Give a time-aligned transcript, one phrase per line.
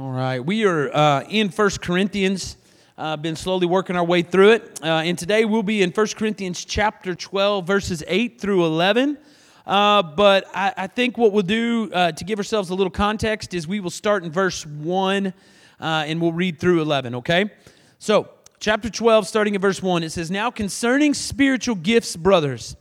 [0.00, 2.56] All right, we are uh, in First Corinthians.
[2.96, 6.16] Uh, been slowly working our way through it, uh, and today we'll be in First
[6.16, 9.18] Corinthians chapter 12, verses 8 through 11.
[9.66, 13.52] Uh, but I, I, think what we'll do uh, to give ourselves a little context
[13.52, 15.32] is we will start in verse 1 uh,
[15.80, 17.50] and we'll read through 11, okay?
[17.98, 22.74] So, chapter 12, starting at verse 1, it says, Now concerning spiritual gifts, brothers,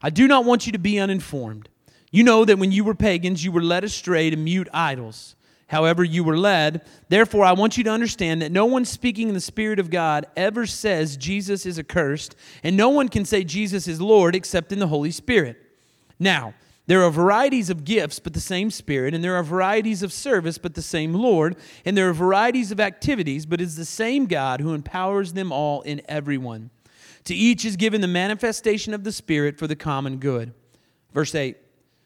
[0.00, 1.68] I do not want you to be uninformed.
[2.12, 5.34] You know that when you were pagans, you were led astray to mute idols
[5.70, 6.84] however you were led.
[7.08, 10.26] Therefore, I want you to understand that no one speaking in the Spirit of God
[10.36, 12.34] ever says Jesus is accursed,
[12.64, 15.56] and no one can say Jesus is Lord except in the Holy Spirit.
[16.18, 16.54] Now,
[16.88, 20.58] there are varieties of gifts, but the same Spirit, and there are varieties of service,
[20.58, 24.60] but the same Lord, and there are varieties of activities, but it's the same God
[24.60, 26.70] who empowers them all in everyone.
[27.24, 30.52] To each is given the manifestation of the Spirit for the common good.
[31.14, 31.56] Verse 8.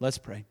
[0.00, 0.46] Let's pray.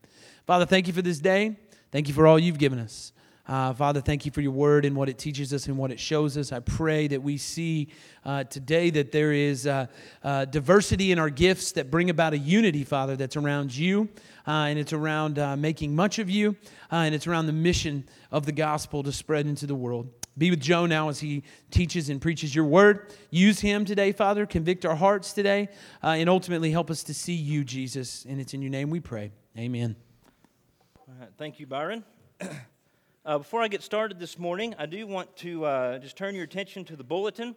[0.45, 1.57] Father, thank you for this day.
[1.91, 3.11] Thank you for all you've given us.
[3.49, 5.99] Uh, Father, thank you for your word and what it teaches us and what it
[5.99, 6.51] shows us.
[6.51, 7.87] I pray that we see
[8.23, 9.87] uh, today that there is uh,
[10.23, 14.07] uh diversity in our gifts that bring about a unity, Father, that's around you
[14.47, 16.55] uh, and it's around uh, making much of you
[16.91, 20.07] and it's around the mission of the gospel to spread into the world.
[20.37, 21.41] Be with Joe now as he
[21.71, 23.11] teaches and preaches your word.
[23.31, 24.45] Use him today, Father.
[24.45, 25.69] Convict our hearts today
[26.03, 28.25] and ultimately help us to see you, Jesus.
[28.29, 29.31] And it's in your name we pray.
[29.57, 29.95] Amen.
[31.37, 32.03] thank you, Byron.
[33.25, 36.45] Uh, before I get started this morning, I do want to uh, just turn your
[36.45, 37.53] attention to the bulletin.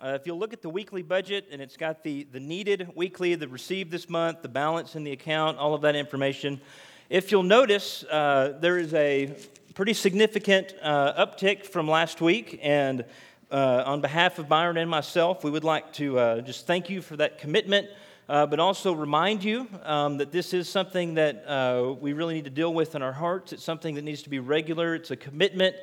[0.00, 3.34] Uh, if you'll look at the weekly budget, and it's got the, the needed weekly,
[3.34, 6.60] the received this month, the balance in the account, all of that information.
[7.08, 9.34] If you'll notice, uh, there is a
[9.74, 13.04] pretty significant uh, uptick from last week, and
[13.50, 17.16] uh, on behalf of Byron and myself, we would like to just thank you for
[17.16, 17.88] that commitment
[18.30, 22.44] uh, but also remind you um, that this is something that uh, we really need
[22.44, 23.52] to deal with in our hearts.
[23.52, 25.74] It's something that needs to be regular, it's a commitment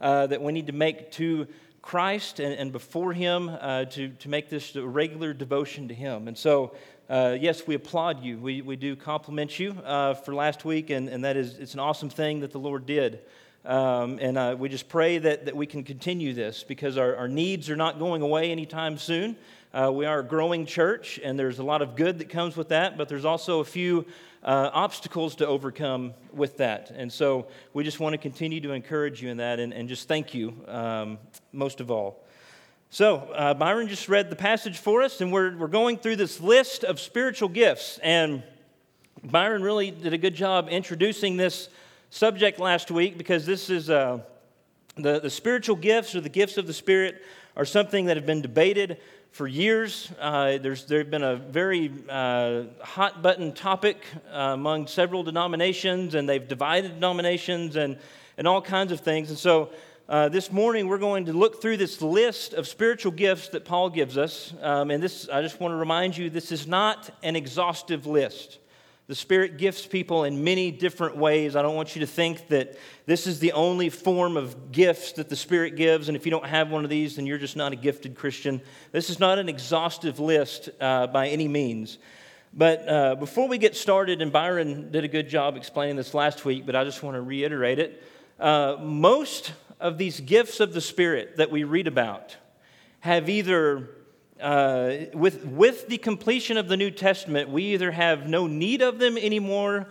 [0.00, 1.48] uh, that we need to make to
[1.82, 6.28] Christ and, and before Him uh, to, to make this a regular devotion to Him.
[6.28, 6.76] And so,
[7.10, 8.38] uh, yes, we applaud you.
[8.38, 11.80] We, we do compliment you uh, for last week, and, and that is it's an
[11.80, 13.18] awesome thing that the Lord did.
[13.64, 17.26] Um, and uh, we just pray that, that we can continue this because our, our
[17.26, 19.36] needs are not going away anytime soon.
[19.76, 22.70] Uh, we are a growing church, and there's a lot of good that comes with
[22.70, 24.06] that, but there's also a few
[24.42, 26.90] uh, obstacles to overcome with that.
[26.96, 30.08] And so we just want to continue to encourage you in that and, and just
[30.08, 31.18] thank you um,
[31.52, 32.24] most of all.
[32.88, 36.40] So, uh, Byron just read the passage for us, and we're, we're going through this
[36.40, 37.98] list of spiritual gifts.
[38.02, 38.44] And
[39.22, 41.68] Byron really did a good job introducing this
[42.08, 44.20] subject last week because this is uh,
[44.96, 47.22] the, the spiritual gifts or the gifts of the Spirit
[47.56, 48.98] are something that have been debated
[49.36, 50.10] for years.
[50.18, 54.02] Uh, there's there have been a very uh, hot button topic
[54.32, 57.98] uh, among several denominations, and they've divided denominations and,
[58.38, 59.28] and all kinds of things.
[59.28, 59.72] And so
[60.08, 63.90] uh, this morning we're going to look through this list of spiritual gifts that Paul
[63.90, 64.54] gives us.
[64.62, 68.58] Um, and this, I just want to remind you, this is not an exhaustive list.
[69.08, 71.54] The Spirit gifts people in many different ways.
[71.54, 75.28] I don't want you to think that this is the only form of gifts that
[75.28, 77.72] the Spirit gives, and if you don't have one of these, then you're just not
[77.72, 78.60] a gifted Christian.
[78.90, 81.98] This is not an exhaustive list uh, by any means.
[82.52, 86.44] But uh, before we get started, and Byron did a good job explaining this last
[86.44, 88.02] week, but I just want to reiterate it.
[88.40, 92.36] Uh, most of these gifts of the Spirit that we read about
[93.00, 93.88] have either
[94.40, 98.98] uh, with, with the completion of the New Testament, we either have no need of
[98.98, 99.88] them anymore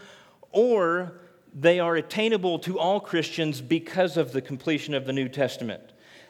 [0.52, 1.20] or
[1.54, 5.82] they are attainable to all Christians because of the completion of the New Testament.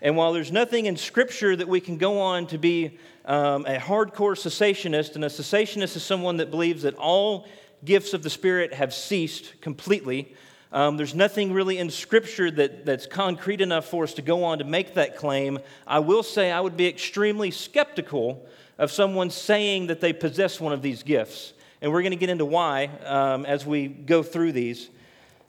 [0.02, 3.78] And while there's nothing in Scripture that we can go on to be um, a
[3.78, 7.48] hardcore cessationist, and a cessationist is someone that believes that all
[7.84, 10.36] gifts of the Spirit have ceased completely,
[10.72, 14.60] um, there's nothing really in Scripture that, that's concrete enough for us to go on
[14.60, 15.60] to make that claim.
[15.88, 18.46] I will say I would be extremely skeptical
[18.78, 21.54] of someone saying that they possess one of these gifts.
[21.82, 24.90] And we're going to get into why um, as we go through these.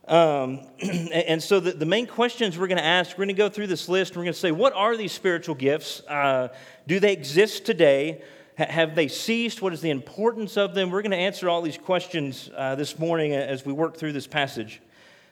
[0.06, 3.48] Um, and so, the, the, main questions we're going to ask, we're going to go
[3.48, 4.12] through this list.
[4.12, 6.00] And We're going to say, what are these spiritual gifts?
[6.02, 6.48] Uh,
[6.86, 8.22] do they exist today?
[8.56, 9.60] Have they ceased?
[9.60, 10.90] What is the importance of them?
[10.90, 14.26] We're going to answer all these questions uh, this morning as we work through this
[14.26, 14.80] passage.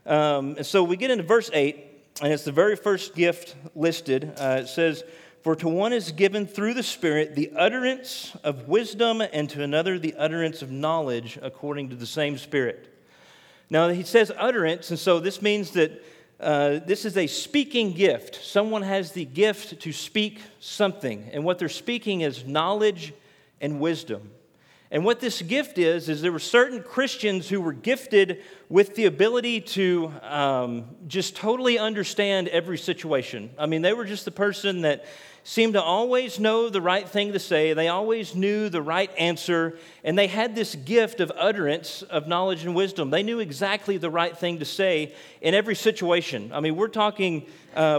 [0.07, 1.77] Um, and so we get into verse 8,
[2.23, 4.35] and it's the very first gift listed.
[4.39, 5.03] Uh, it says,
[5.43, 9.99] For to one is given through the Spirit the utterance of wisdom, and to another
[9.99, 12.91] the utterance of knowledge according to the same Spirit.
[13.71, 16.05] Now, he says utterance, and so this means that
[16.39, 18.45] uh, this is a speaking gift.
[18.45, 23.15] Someone has the gift to speak something, and what they're speaking is knowledge
[23.61, 24.31] and wisdom.
[24.95, 29.07] And what this gift is, is there were certain Christians who were gifted with the
[29.07, 33.51] ability to um, just totally understand every situation.
[33.59, 35.05] I mean, they were just the person that
[35.43, 37.73] seemed to always know the right thing to say.
[37.73, 42.65] They always knew the right answer, and they had this gift of utterance of knowledge
[42.65, 43.11] and wisdom.
[43.11, 46.53] They knew exactly the right thing to say in every situation.
[46.55, 47.99] I mean, we're talking uh,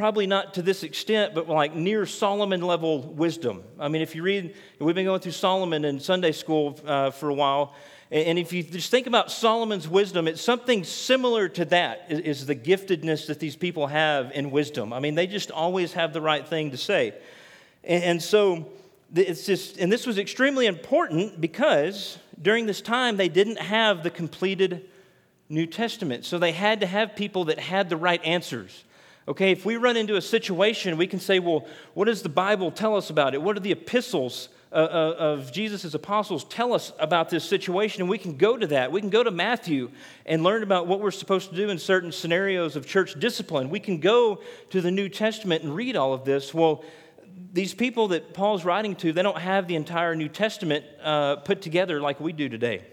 [0.00, 3.62] probably not to this extent, but like near Solomon level wisdom.
[3.78, 7.28] I mean, if you read, we've been going through Solomon in Sunday school uh, for
[7.28, 7.74] a while.
[8.10, 12.56] And if you just think about Solomon's wisdom, it's something similar to that, is the
[12.56, 14.94] giftedness that these people have in wisdom.
[14.94, 17.12] I mean, they just always have the right thing to say.
[17.84, 18.70] And so
[19.14, 24.10] it's just, and this was extremely important because during this time they didn't have the
[24.10, 24.88] completed
[25.50, 26.24] New Testament.
[26.24, 28.84] So they had to have people that had the right answers.
[29.28, 32.70] Okay, if we run into a situation, we can say, well, what does the Bible
[32.70, 33.42] tell us about it?
[33.42, 38.08] What are the epistles uh, uh, of Jesus' apostles tell us about this situation, and
[38.08, 38.92] we can go to that.
[38.92, 39.90] We can go to Matthew
[40.24, 43.68] and learn about what we're supposed to do in certain scenarios of church discipline.
[43.68, 44.40] We can go
[44.70, 46.54] to the New Testament and read all of this.
[46.54, 46.84] Well,
[47.52, 51.62] these people that Paul's writing to, they don't have the entire New Testament uh, put
[51.62, 52.86] together like we do today.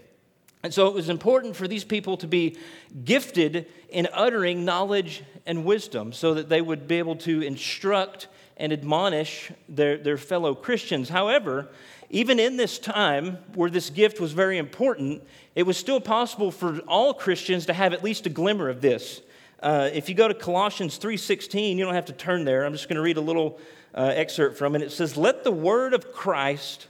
[0.62, 2.56] And so it was important for these people to be
[3.04, 8.72] gifted in uttering knowledge and wisdom so that they would be able to instruct and
[8.72, 11.08] admonish their, their fellow Christians.
[11.08, 11.68] However,
[12.10, 15.22] even in this time where this gift was very important,
[15.54, 19.22] it was still possible for all Christians to have at least a glimmer of this.
[19.62, 22.64] Uh, if you go to Colossians 3:16, you don't have to turn there.
[22.64, 23.58] I'm just going to read a little
[23.94, 24.82] uh, excerpt from it.
[24.82, 26.86] It says, "Let the word of Christ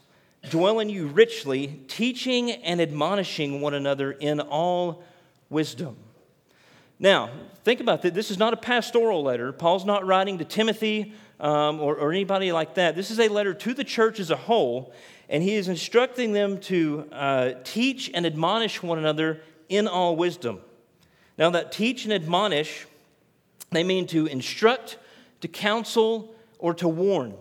[0.51, 5.03] dwell in you richly, teaching and admonishing one another in all
[5.51, 5.97] wisdom."
[6.99, 7.31] Now,
[7.65, 8.15] think about that.
[8.15, 9.53] This is not a pastoral letter.
[9.53, 12.97] Paul's not writing to Timothy um, or, or, anybody like that.
[12.97, 14.93] This is a letter to the church as a whole,
[15.29, 20.61] and he is instructing them to uh, teach and admonish one another in all wisdom.
[21.39, 22.87] Now, that teach and admonish,
[23.71, 24.99] they mean to instruct,
[25.43, 27.35] to counsel, or to warn.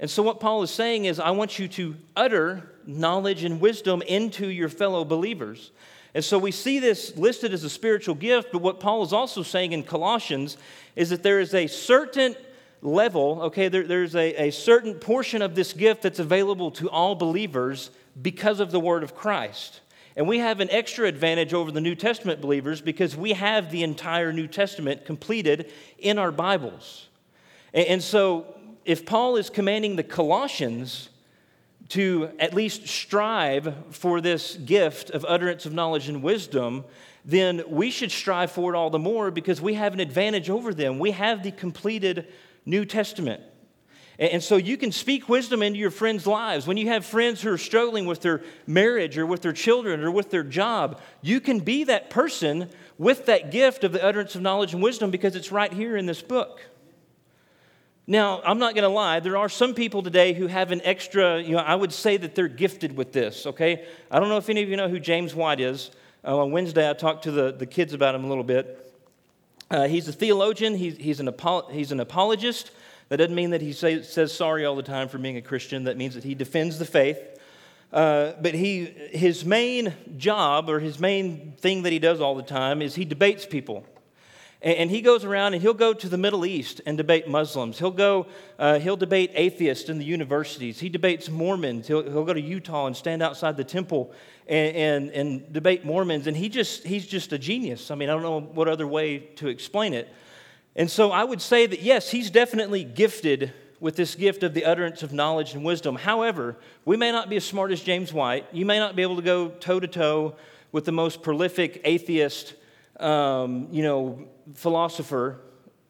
[0.00, 4.02] And so, what Paul is saying is, I want you to utter knowledge and wisdom
[4.02, 5.70] into your fellow believers.
[6.14, 9.42] And so we see this listed as a spiritual gift, but what Paul is also
[9.42, 10.58] saying in Colossians
[10.94, 12.36] is that there is a certain
[12.82, 17.14] level, okay, there, there's a, a certain portion of this gift that's available to all
[17.14, 17.90] believers
[18.20, 19.80] because of the word of Christ.
[20.16, 23.82] And we have an extra advantage over the New Testament believers because we have the
[23.82, 27.08] entire New Testament completed in our Bibles.
[27.72, 31.08] And, and so, if Paul is commanding the Colossians
[31.90, 36.84] to at least strive for this gift of utterance of knowledge and wisdom,
[37.24, 40.72] then we should strive for it all the more because we have an advantage over
[40.72, 40.98] them.
[40.98, 42.28] We have the completed
[42.64, 43.42] New Testament.
[44.18, 46.66] And so you can speak wisdom into your friends' lives.
[46.66, 50.10] When you have friends who are struggling with their marriage or with their children or
[50.10, 54.42] with their job, you can be that person with that gift of the utterance of
[54.42, 56.60] knowledge and wisdom because it's right here in this book.
[58.06, 61.40] Now, I'm not going to lie, there are some people today who have an extra,
[61.40, 63.86] you know, I would say that they're gifted with this, okay?
[64.10, 65.92] I don't know if any of you know who James White is.
[66.24, 68.92] Uh, on Wednesday, I talked to the, the kids about him a little bit.
[69.70, 71.32] Uh, he's a theologian, he's, he's, an,
[71.70, 72.72] he's an apologist.
[73.08, 75.84] That doesn't mean that he say, says sorry all the time for being a Christian,
[75.84, 77.20] that means that he defends the faith.
[77.92, 82.42] Uh, but he, his main job or his main thing that he does all the
[82.42, 83.86] time is he debates people.
[84.62, 87.80] And, he goes around and he'll go to the Middle East and debate Muslims.
[87.80, 88.26] He'll go,
[88.60, 90.78] uh, he'll debate atheists in the universities.
[90.78, 91.88] He debates Mormons.
[91.88, 94.12] He'll, he'll go to Utah and stand outside the temple
[94.46, 96.28] and, and, and debate Mormons.
[96.28, 97.90] And he just, he's just a genius.
[97.90, 100.08] I mean, I don't know what other way to explain it.
[100.76, 104.64] And so I would say that yes, he's definitely gifted with this gift of the
[104.64, 105.96] utterance of knowledge and wisdom.
[105.96, 108.46] However, we may not be as smart as James White.
[108.52, 110.36] You may not be able to go toe to toe
[110.70, 112.54] with the most prolific atheist,
[113.00, 115.40] um, you know, philosopher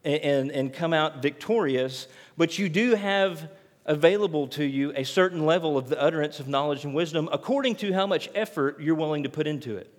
[0.03, 2.07] and, and, come out victorious,
[2.37, 3.49] but you do have
[3.85, 7.93] available to you a certain level of the utterance of knowledge and wisdom according to
[7.93, 9.91] how much effort you're willing to put into it.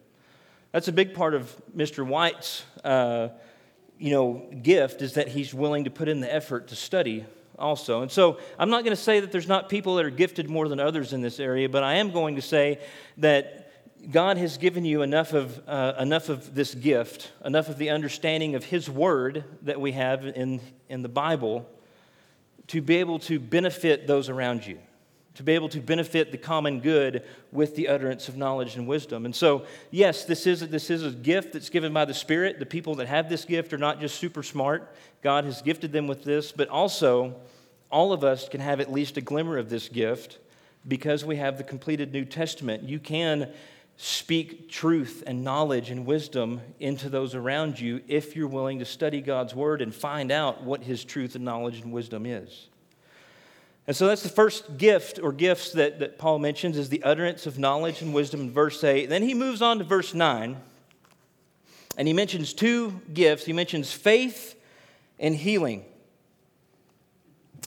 [0.73, 2.07] That's a big part of Mr.
[2.07, 3.29] White's, uh,
[3.99, 7.25] you know, gift is that he's willing to put in the effort to study
[7.59, 8.03] also.
[8.03, 10.69] And so I'm not going to say that there's not people that are gifted more
[10.69, 12.81] than others in this area, but I am going to say
[13.19, 13.64] that
[14.11, 18.55] God has given you enough of, uh, enough of this gift, enough of the understanding
[18.55, 21.69] of His Word that we have in, in the Bible
[22.69, 24.79] to be able to benefit those around you,
[25.35, 29.25] to be able to benefit the common good with the utterance of knowledge and wisdom.
[29.25, 32.59] And so, yes, this is, this is a gift that's given by the Spirit.
[32.59, 36.07] The people that have this gift are not just super smart, God has gifted them
[36.07, 37.35] with this, but also
[37.91, 40.39] all of us can have at least a glimmer of this gift
[40.87, 42.83] because we have the completed New Testament.
[42.83, 43.53] You can
[43.97, 49.21] speak truth and knowledge and wisdom into those around you if you're willing to study
[49.21, 52.69] God's Word and find out what His truth and knowledge and wisdom is.
[53.87, 57.47] And so that's the first gift or gifts that, that Paul mentions is the utterance
[57.47, 59.07] of knowledge and wisdom in verse 8.
[59.07, 60.57] Then he moves on to verse 9,
[61.97, 63.45] and he mentions two gifts.
[63.45, 64.59] He mentions faith
[65.19, 65.85] and healing.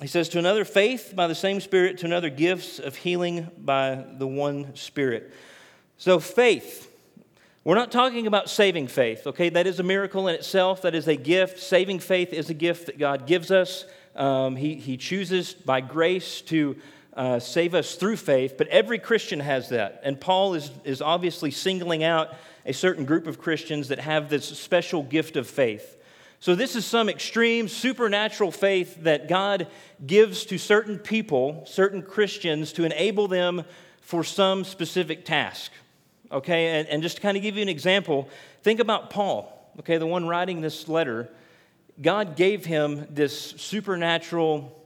[0.02, 4.04] He says, To another, faith by the same Spirit, to another, gifts of healing by
[4.18, 5.32] the one Spirit.
[6.00, 6.94] So, faith.
[7.64, 9.50] We're not talking about saving faith, okay?
[9.50, 10.84] That is a miracle in itself.
[10.84, 11.60] That is a gift.
[11.60, 13.84] Saving faith is a gift that God gives us.
[14.16, 16.78] Um, he, he chooses by grace to
[17.14, 20.02] uh, save us through faith, but every Christian has that.
[20.04, 24.46] And Paul is, is obviously singling out a certain group of Christians that have this
[24.46, 25.98] special gift of faith.
[26.40, 29.66] So, this is some extreme supernatural faith that God
[30.06, 33.64] gives to certain people, certain Christians, to enable them
[34.02, 35.72] for some specific task.
[36.32, 38.28] Okay, and, and just to kind of give you an example,
[38.62, 41.30] think about Paul, okay, the one writing this letter.
[42.02, 44.86] God gave him this supernatural,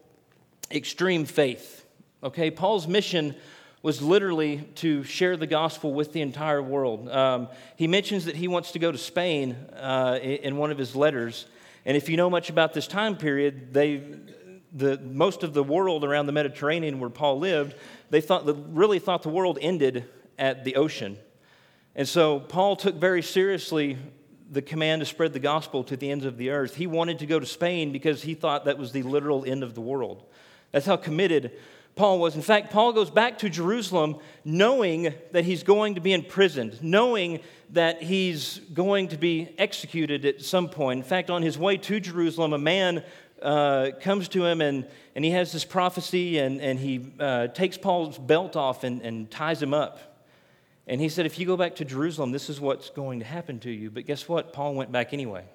[0.69, 1.85] extreme faith.
[2.23, 3.35] Okay, Paul's mission
[3.81, 7.09] was literally to share the gospel with the entire world.
[7.09, 10.95] Um, he mentions that he wants to go to Spain uh, in one of his
[10.95, 11.47] letters.
[11.85, 14.03] And if you know much about this time period, they,
[14.71, 17.75] the, most of the world around the Mediterranean where Paul lived,
[18.11, 18.45] they thought,
[18.75, 20.05] really thought the world ended
[20.37, 21.17] at the ocean.
[21.95, 23.97] And so Paul took very seriously
[24.49, 26.75] the command to spread the gospel to the ends of the earth.
[26.75, 29.75] He wanted to go to Spain because he thought that was the literal end of
[29.75, 30.23] the world.
[30.71, 31.51] That's how committed
[31.95, 32.35] Paul was.
[32.35, 37.39] In fact, Paul goes back to Jerusalem knowing that he's going to be imprisoned, knowing
[37.71, 40.99] that he's going to be executed at some point.
[40.99, 43.03] In fact, on his way to Jerusalem, a man
[43.41, 47.77] uh, comes to him and, and he has this prophecy and, and he uh, takes
[47.77, 50.10] Paul's belt off and, and ties him up.
[50.91, 53.61] And he said, If you go back to Jerusalem, this is what's going to happen
[53.61, 53.89] to you.
[53.89, 54.51] But guess what?
[54.51, 55.45] Paul went back anyway.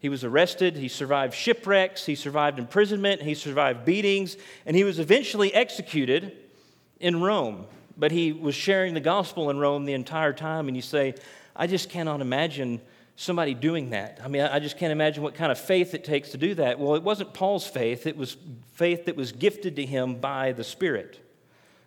[0.00, 4.98] He was arrested, he survived shipwrecks, he survived imprisonment, he survived beatings, and he was
[4.98, 6.36] eventually executed
[6.98, 7.66] in Rome.
[7.96, 11.14] But he was sharing the gospel in Rome the entire time, and you say,
[11.54, 12.80] I just cannot imagine
[13.14, 14.18] somebody doing that.
[14.24, 16.80] I mean, I just can't imagine what kind of faith it takes to do that.
[16.80, 18.36] Well, it wasn't Paul's faith, it was
[18.72, 21.20] faith that was gifted to him by the Spirit.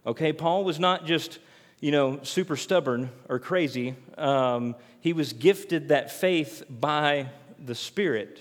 [0.06, 1.40] Okay, Paul was not just,
[1.84, 3.94] you know, super stubborn or crazy.
[4.18, 7.28] Um, he was gifted that faith by
[7.60, 8.40] the Spirit.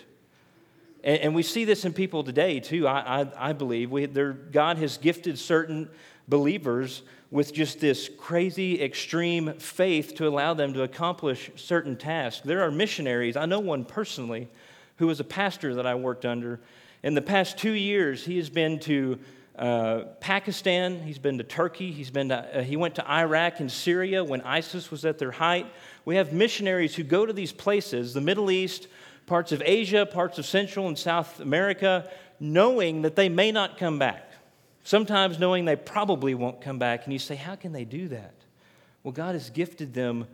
[1.02, 3.90] And, and we see this in people today, too, I, I, I believe.
[3.90, 5.90] We, God has gifted certain
[6.28, 12.42] believers with just this crazy, extreme faith to allow them to accomplish certain tasks.
[12.44, 14.46] There are missionaries, I know one personally,
[14.98, 16.60] who was a pastor that I worked under.
[17.02, 19.18] In the past two years, he has been to
[19.62, 23.70] uh, Pakistan, he's been to Turkey, he's been to, uh, he went to Iraq and
[23.70, 25.72] Syria when ISIS was at their height.
[26.04, 28.88] We have missionaries who go to these places, the Middle East,
[29.26, 34.00] parts of Asia, parts of Central and South America, knowing that they may not come
[34.00, 34.28] back.
[34.82, 37.04] Sometimes knowing they probably won't come back.
[37.04, 38.34] And you say, How can they do that?
[39.04, 40.26] Well, God has gifted them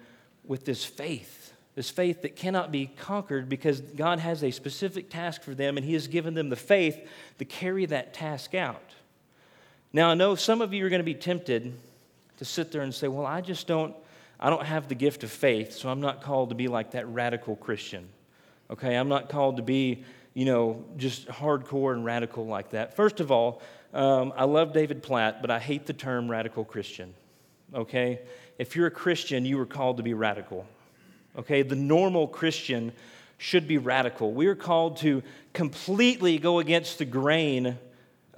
[0.42, 5.42] with this faith, this faith that cannot be conquered because God has a specific task
[5.42, 6.99] for them and He has given them the faith
[7.38, 8.94] to carry that task out.
[9.92, 11.73] Now, I know some of you are going to be tempted
[12.38, 13.95] to sit there and say, Well, I just don't.
[14.40, 17.09] I don't have the gift of faith, so I'm not called to be like that
[17.09, 18.09] radical Christian.
[18.71, 22.95] Okay, I'm not called to be, you know, just hardcore and radical like that.
[22.95, 23.61] First of all,
[23.92, 27.14] um, I love David Platt, but I hate the term radical Christian.
[27.75, 28.21] Okay?
[28.59, 30.66] If you're a Christian, you were called to be radical.
[31.38, 31.62] Okay?
[31.62, 32.92] The normal Christian
[33.38, 34.33] should be radical.
[34.33, 37.78] We are called to completely go against the grain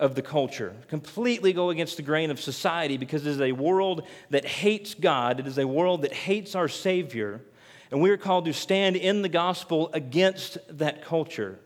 [0.01, 4.07] of the culture, completely go against the grain of society because it is a world
[4.31, 7.43] that hates God, it is a world that hates our Savior,
[7.91, 11.59] and we are called to stand in the gospel against that culture.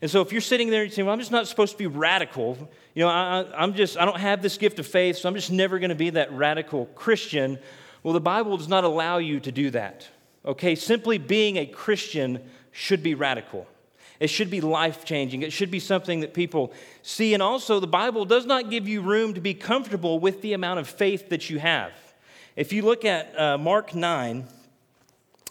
[0.00, 1.86] And so if you're sitting there and saying, well, I'm just not supposed to be
[1.88, 2.56] radical,
[2.94, 5.50] you know, I, I'm just, I don't have this gift of faith, so I'm just
[5.50, 7.58] never going to be that radical Christian.
[8.04, 10.06] Well, the Bible does not allow you to do that.
[10.46, 10.76] Okay?
[10.76, 12.40] Simply being a Christian
[12.70, 13.66] should be radical.
[14.24, 15.42] It should be life changing.
[15.42, 17.34] It should be something that people see.
[17.34, 20.80] And also, the Bible does not give you room to be comfortable with the amount
[20.80, 21.92] of faith that you have.
[22.56, 24.46] If you look at uh, Mark 9,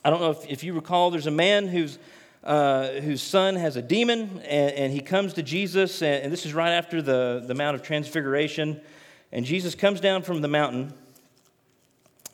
[0.03, 2.00] I don't know if, if you recall, there's a man who's,
[2.44, 6.44] uh, whose son has a demon, and, and he comes to Jesus, and, and, this
[6.44, 8.82] is right after the, the Mount of Transfiguration.
[9.32, 10.96] And Jesus comes down from the mountain,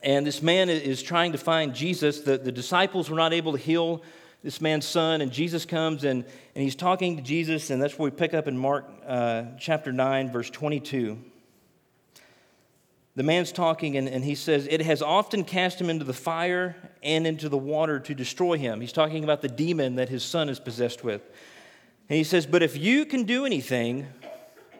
[0.01, 2.21] and this man is trying to find Jesus.
[2.21, 4.03] The, the disciples were not able to heal
[4.43, 8.09] this man's son, and Jesus comes and, and he's talking to Jesus, and that's where
[8.09, 11.17] we pick up in Mark uh, chapter 9, verse 22.
[13.15, 16.75] The man's talking, and, and he says, It has often cast him into the fire
[17.03, 18.79] and into the water to destroy him.
[18.79, 21.21] He's talking about the demon that his son is possessed with.
[22.07, 24.07] And he says, But if you can do anything,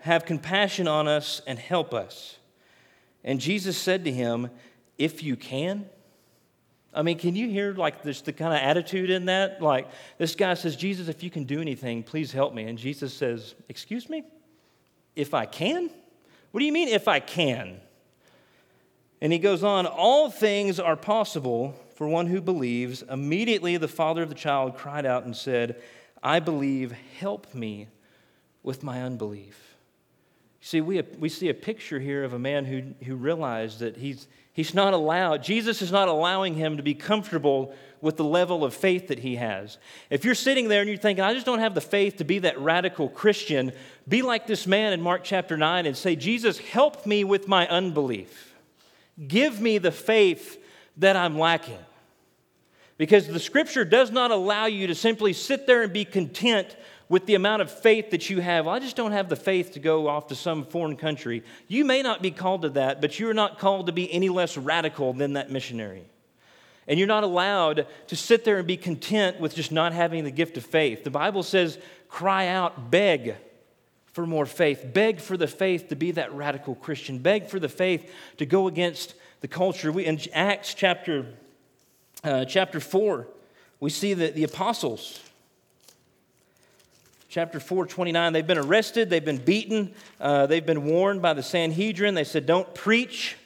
[0.01, 2.37] have compassion on us and help us.
[3.25, 4.49] And Jesus said to him,
[4.97, 5.89] If you can,
[6.93, 9.61] I mean, can you hear like this the kind of attitude in that?
[9.61, 12.63] Like this guy says, Jesus, if you can do anything, please help me.
[12.63, 14.23] And Jesus says, Excuse me?
[15.15, 15.89] If I can?
[16.51, 17.79] What do you mean, if I can?
[19.21, 23.03] And he goes on, All things are possible for one who believes.
[23.03, 25.81] Immediately the father of the child cried out and said,
[26.23, 27.87] I believe, help me
[28.63, 29.75] with my unbelief.
[30.61, 34.27] See, we, we see a picture here of a man who, who realized that he's,
[34.59, 38.73] he's not allowed, Jesus is not allowing him to be comfortable with the level of
[38.73, 39.77] faith that he has.
[40.09, 42.39] If you're sitting there and you're thinking, I just don't have the faith to be
[42.39, 43.71] that radical Christian,
[44.05, 47.69] be like this man in Mark chapter 9 and say, Jesus, help me with my
[47.69, 48.53] unbelief.
[49.25, 50.61] Give me the faith
[50.97, 51.79] that I'm lacking.
[52.97, 56.75] Because the scripture does not allow you to simply sit there and be content
[57.09, 58.65] with the amount of faith that you have.
[58.65, 61.43] Well, I just don't have the faith to go off to some foreign country.
[61.67, 64.55] You may not be called to that, but you're not called to be any less
[64.55, 66.05] radical than that missionary.
[66.87, 70.31] And you're not allowed to sit there and be content with just not having the
[70.31, 71.03] gift of faith.
[71.03, 73.35] The Bible says, cry out, beg
[74.11, 77.69] for more faith, beg for the faith to be that radical Christian, beg for the
[77.69, 79.91] faith to go against the culture.
[79.91, 81.27] We, in Acts chapter,
[82.23, 83.27] uh, chapter 4,
[83.79, 85.21] we see that the apostles,
[87.29, 88.33] chapter 4, 29.
[88.33, 92.15] They've been arrested, they've been beaten, uh, they've been warned by the Sanhedrin.
[92.15, 93.37] They said, Don't preach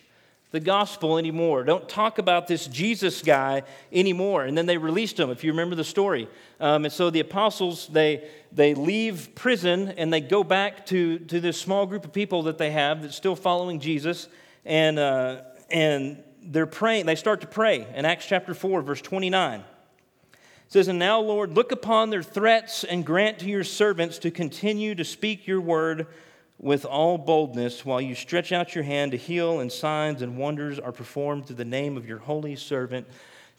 [0.52, 1.64] the gospel anymore.
[1.64, 4.46] Don't talk about this Jesus guy anymore.
[4.46, 6.30] And then they released him, if you remember the story.
[6.60, 11.40] Um, and so the apostles, they, they leave prison and they go back to, to
[11.40, 14.30] this small group of people that they have that's still following Jesus.
[14.64, 15.42] And, uh,
[15.72, 19.64] and they're praying, they start to pray in Acts chapter 4, verse 29
[20.68, 24.96] says, And now, Lord, look upon their threats and grant to your servants to continue
[24.96, 26.08] to speak your word
[26.58, 30.80] with all boldness while you stretch out your hand to heal, and signs and wonders
[30.80, 33.06] are performed through the name of your holy servant,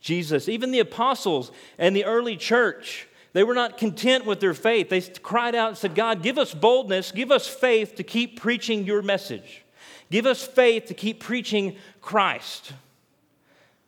[0.00, 0.48] Jesus.
[0.48, 4.88] Even the apostles and the early church, they were not content with their faith.
[4.88, 8.84] They cried out and said, God, give us boldness, give us faith to keep preaching
[8.84, 9.64] your message.
[10.10, 12.72] Give us faith to keep preaching Christ.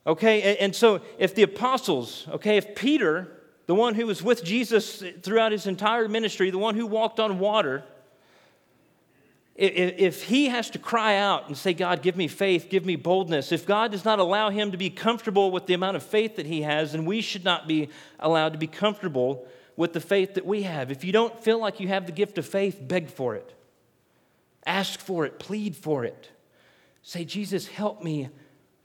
[0.07, 3.29] Okay, and so if the apostles, okay, if Peter,
[3.67, 7.41] the one who was with Jesus throughout his entire ministry, the one who walked on
[7.41, 7.83] water,
[9.57, 13.51] if he has to cry out and say, God, give me faith, give me boldness,
[13.51, 16.47] if God does not allow him to be comfortable with the amount of faith that
[16.47, 17.89] he has, then we should not be
[18.21, 20.93] allowed to be comfortable with the faith that we have.
[20.93, 23.55] If you don't feel like you have the gift of faith, beg for it.
[24.67, 26.31] Ask for it, plead for it.
[27.03, 28.29] Say, Jesus, help me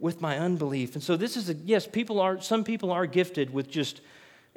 [0.02, 0.96] with my unbelief.
[0.96, 4.02] And so this is a yes, people are some people are gifted with just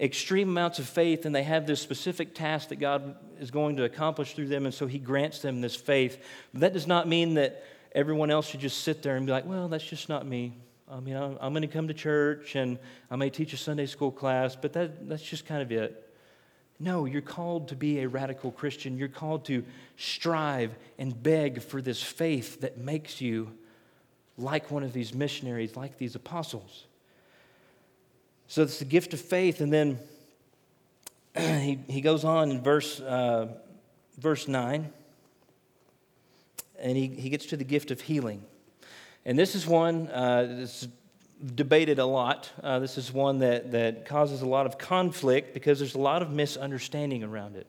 [0.01, 3.85] extreme amounts of faith and they have this specific task that God is going to
[3.85, 6.19] accomplish through them and so he grants them this faith.
[6.53, 9.47] But that does not mean that everyone else should just sit there and be like,
[9.47, 10.55] "Well, that's just not me."
[10.91, 12.79] I mean, I'm, I'm going to come to church and
[13.11, 16.01] I may teach a Sunday school class, but that, that's just kind of it.
[16.79, 18.99] No, you're called to be a radical Christian.
[18.99, 19.65] You're called to
[19.97, 23.53] strive and beg for this faith that makes you
[24.37, 26.85] like one of these missionaries, like these apostles.
[28.49, 29.61] So it's the gift of faith.
[29.61, 29.99] And then
[31.37, 33.49] he, he goes on in verse, uh,
[34.19, 34.93] verse 9,
[36.79, 38.43] and he, he gets to the gift of healing.
[39.25, 40.87] And this is one uh, that's
[41.55, 42.51] debated a lot.
[42.63, 46.23] Uh, this is one that, that causes a lot of conflict because there's a lot
[46.23, 47.67] of misunderstanding around it.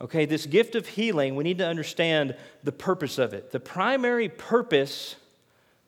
[0.00, 3.50] Okay, this gift of healing, we need to understand the purpose of it.
[3.50, 5.16] The primary purpose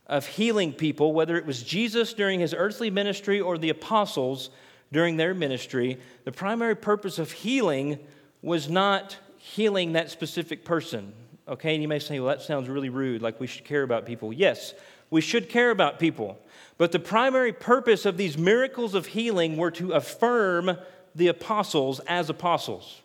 [0.06, 4.50] of healing people, whether it was Jesus during his earthly ministry or the apostles
[4.92, 7.98] during their ministry, the primary purpose of healing
[8.42, 11.12] was not healing that specific person.
[11.48, 14.06] Okay, and you may say, well, that sounds really rude, like we should care about
[14.06, 14.32] people.
[14.32, 14.74] Yes,
[15.10, 16.38] we should care about people.
[16.78, 20.78] But the primary purpose of these miracles of healing were to affirm
[21.14, 23.01] the apostles as apostles.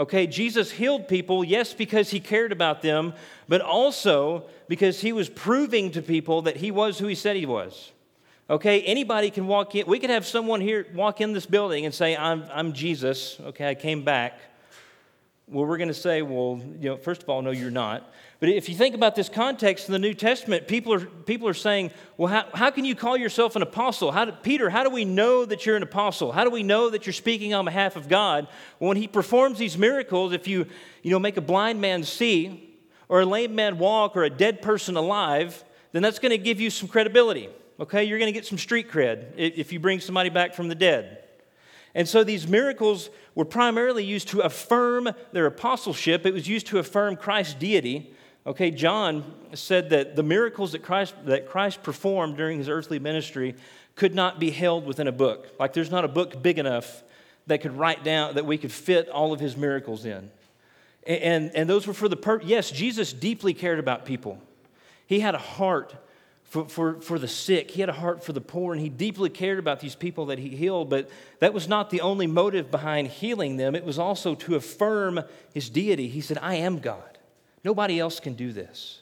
[0.00, 3.12] Okay, Jesus healed people, yes, because he cared about them,
[3.48, 7.44] but also because he was proving to people that he was who he said he
[7.44, 7.92] was.
[8.48, 9.86] Okay, anybody can walk in.
[9.86, 13.38] We could have someone here walk in this building and say, I'm, I'm Jesus.
[13.40, 14.40] Okay, I came back.
[15.46, 18.10] Well, we're going to say, well, you know, first of all, no, you're not.
[18.40, 21.54] But if you think about this context in the New Testament, people are, people are
[21.54, 24.12] saying, well, how, how can you call yourself an apostle?
[24.12, 26.32] How do, Peter, how do we know that you're an apostle?
[26.32, 28.48] How do we know that you're speaking on behalf of God?
[28.78, 30.66] Well, when he performs these miracles, if you,
[31.02, 32.78] you know, make a blind man see,
[33.10, 36.60] or a lame man walk, or a dead person alive, then that's going to give
[36.62, 37.50] you some credibility.
[37.78, 40.74] Okay, you're going to get some street cred if you bring somebody back from the
[40.74, 41.24] dead.
[41.94, 46.24] And so these miracles were primarily used to affirm their apostleship.
[46.24, 48.14] It was used to affirm Christ's deity.
[48.46, 53.54] Okay, John said that the miracles that Christ, that Christ performed during his earthly ministry
[53.96, 55.48] could not be held within a book.
[55.58, 57.02] Like there's not a book big enough
[57.48, 60.30] that could write down, that we could fit all of his miracles in.
[61.06, 62.48] And, and, and those were for the purpose.
[62.48, 64.40] Yes, Jesus deeply cared about people.
[65.06, 65.94] He had a heart
[66.44, 67.70] for, for, for the sick.
[67.70, 70.38] He had a heart for the poor, and he deeply cared about these people that
[70.38, 70.88] he healed.
[70.88, 75.20] But that was not the only motive behind healing them, it was also to affirm
[75.52, 76.08] his deity.
[76.08, 77.09] He said, I am God.
[77.64, 79.00] Nobody else can do this.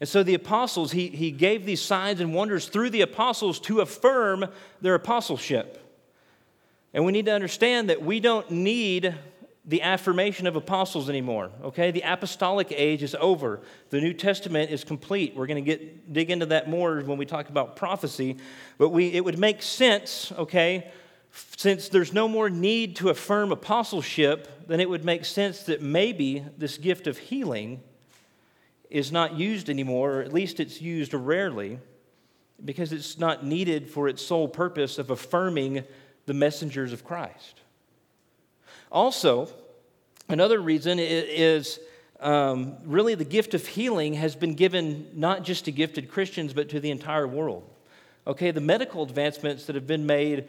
[0.00, 3.80] And so the apostles, he, he gave these signs and wonders through the apostles to
[3.80, 4.46] affirm
[4.80, 5.82] their apostleship.
[6.92, 9.14] And we need to understand that we don't need
[9.64, 11.50] the affirmation of apostles anymore.
[11.64, 11.90] Okay?
[11.90, 13.60] The apostolic age is over.
[13.90, 15.34] The New Testament is complete.
[15.34, 18.36] We're going to get dig into that more when we talk about prophecy,
[18.78, 20.90] but we it would make sense, okay,
[21.56, 26.44] since there's no more need to affirm apostleship, then it would make sense that maybe
[26.56, 27.80] this gift of healing
[28.90, 31.78] is not used anymore, or at least it's used rarely,
[32.64, 35.84] because it's not needed for its sole purpose of affirming
[36.26, 37.60] the messengers of Christ.
[38.90, 39.48] Also,
[40.28, 41.80] another reason is
[42.20, 46.68] um, really the gift of healing has been given not just to gifted Christians, but
[46.70, 47.68] to the entire world.
[48.26, 50.48] Okay, the medical advancements that have been made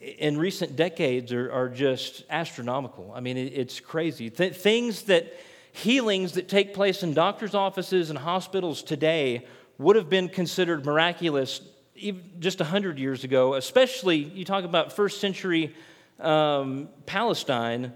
[0.00, 3.12] in recent decades are, are just astronomical.
[3.14, 4.30] I mean, it, it's crazy.
[4.30, 5.32] Th- things that,
[5.72, 9.46] healings that take place in doctors' offices and hospitals today
[9.78, 11.60] would have been considered miraculous
[11.98, 15.74] even just 100 years ago, especially you talk about first century
[16.20, 17.92] um, Palestine.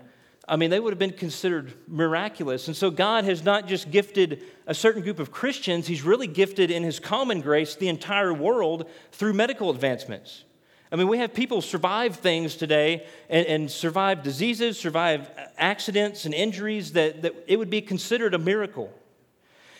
[0.48, 2.66] I mean, they would have been considered miraculous.
[2.66, 6.70] And so God has not just gifted a certain group of Christians, He's really gifted
[6.70, 10.44] in His common grace the entire world through medical advancements.
[10.92, 16.34] I mean, we have people survive things today and, and, survive diseases, survive accidents and
[16.34, 18.92] injuries that, that it would be considered a miracle.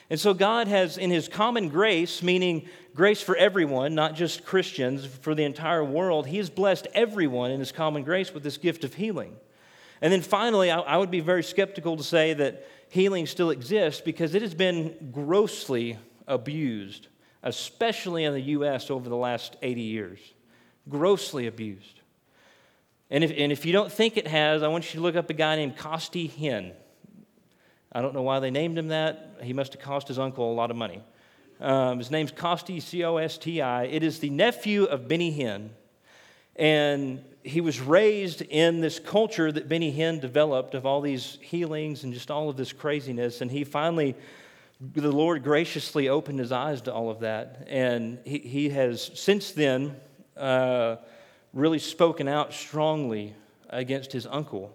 [0.09, 5.05] And so, God has, in His common grace, meaning grace for everyone, not just Christians,
[5.05, 8.83] for the entire world, He has blessed everyone in His common grace with this gift
[8.83, 9.37] of healing.
[10.01, 14.01] And then finally, I, I would be very skeptical to say that healing still exists
[14.01, 17.09] because it has been grossly abused,
[17.43, 18.91] especially in the U.S.
[18.91, 20.19] over the last 80 years
[20.89, 22.01] grossly abused.
[23.11, 25.29] And if, and if you don't think it has, I want you to look up
[25.29, 26.73] a guy named Costi Hinn.
[27.93, 29.37] I don't know why they named him that.
[29.43, 31.03] He must have cost his uncle a lot of money.
[31.61, 33.85] Um, his name's Costi, C O S T I.
[33.85, 35.71] It is the nephew of Benny Hinn.
[36.57, 42.05] And he was raised in this culture that Benny Hinn developed of all these healings
[42.05, 43.43] and just all of this craziness.
[43.43, 44.17] And he finally,
[44.81, 47.67] the Lord graciously opened his eyes to all of that.
[47.69, 49.97] And he, he has since then
[50.37, 50.97] uh,
[51.53, 53.35] really spoken out strongly
[53.71, 54.75] against his uncle.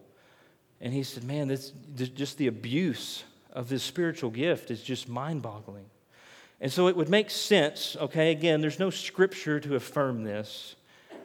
[0.82, 5.42] And he said, Man, this, just the abuse of this spiritual gift is just mind
[5.42, 5.86] boggling.
[6.60, 10.76] And so it would make sense, okay, again, there's no scripture to affirm this,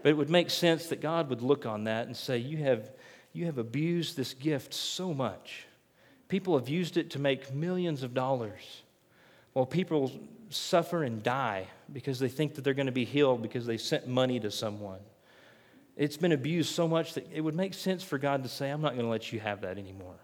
[0.02, 2.90] but it would make sense that God would look on that and say, You have,
[3.32, 5.66] you have abused this gift so much.
[6.28, 8.82] People have used it to make millions of dollars,
[9.52, 10.10] while people
[10.54, 14.06] suffer and die because they think that they're going to be healed because they sent
[14.06, 15.00] money to someone.
[15.96, 18.80] It's been abused so much that it would make sense for God to say, I'm
[18.80, 20.14] not going to let you have that anymore.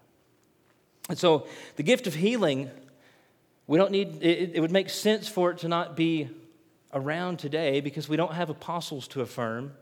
[1.09, 2.71] And so the gift of healing,
[3.67, 6.29] we don't need, it, it would make sense for it to not be
[6.93, 9.73] around today because we don't have apostles to affirm.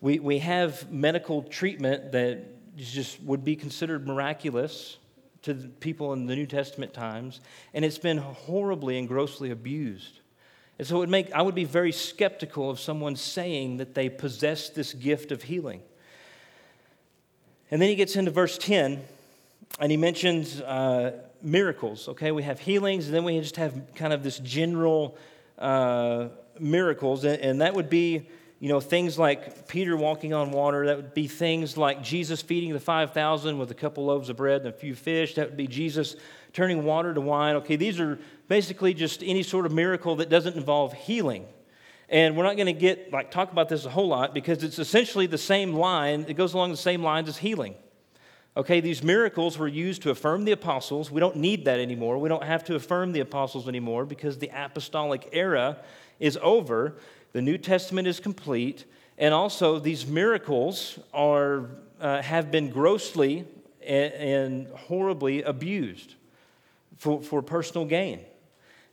[0.00, 2.44] We, we have medical treatment that
[2.76, 4.98] just would be considered miraculous
[5.46, 7.40] to people in the New Testament times,
[7.74, 10.20] and it's been horribly and grossly abused.
[10.78, 14.08] And so it would make, I would be very skeptical of someone saying that they
[14.08, 15.82] possess this gift of healing.
[17.70, 19.02] And then he gets into verse 10,
[19.80, 22.08] and he mentions uh, miracles.
[22.08, 25.16] Okay, we have healings, and then we just have kind of this general
[25.58, 26.28] uh,
[26.60, 30.86] miracles, and, and that would be you know, things like Peter walking on water.
[30.86, 34.62] That would be things like Jesus feeding the 5,000 with a couple loaves of bread
[34.62, 35.34] and a few fish.
[35.34, 36.16] That would be Jesus
[36.52, 37.56] turning water to wine.
[37.56, 41.46] Okay, these are basically just any sort of miracle that doesn't involve healing.
[42.08, 44.78] And we're not going to get, like, talk about this a whole lot because it's
[44.78, 46.24] essentially the same line.
[46.28, 47.74] It goes along the same lines as healing.
[48.56, 51.10] Okay, these miracles were used to affirm the apostles.
[51.10, 52.16] We don't need that anymore.
[52.16, 55.78] We don't have to affirm the apostles anymore because the apostolic era
[56.20, 56.96] is over.
[57.32, 58.84] The New Testament is complete.
[59.18, 63.46] And also, these miracles are, uh, have been grossly
[63.86, 66.14] and, and horribly abused
[66.98, 68.20] for, for personal gain.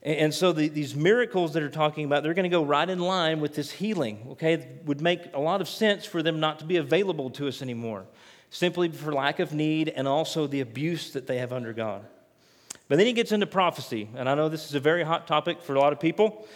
[0.01, 2.99] And so the, these miracles that are talking about, they're going to go right in
[2.99, 4.53] line with this healing, okay?
[4.53, 7.61] It would make a lot of sense for them not to be available to us
[7.61, 8.05] anymore
[8.53, 12.05] simply for lack of need and also the abuse that they have undergone.
[12.87, 15.61] But then he gets into prophecy, and I know this is a very hot topic
[15.61, 16.47] for a lot of people.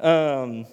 [0.00, 0.64] Um,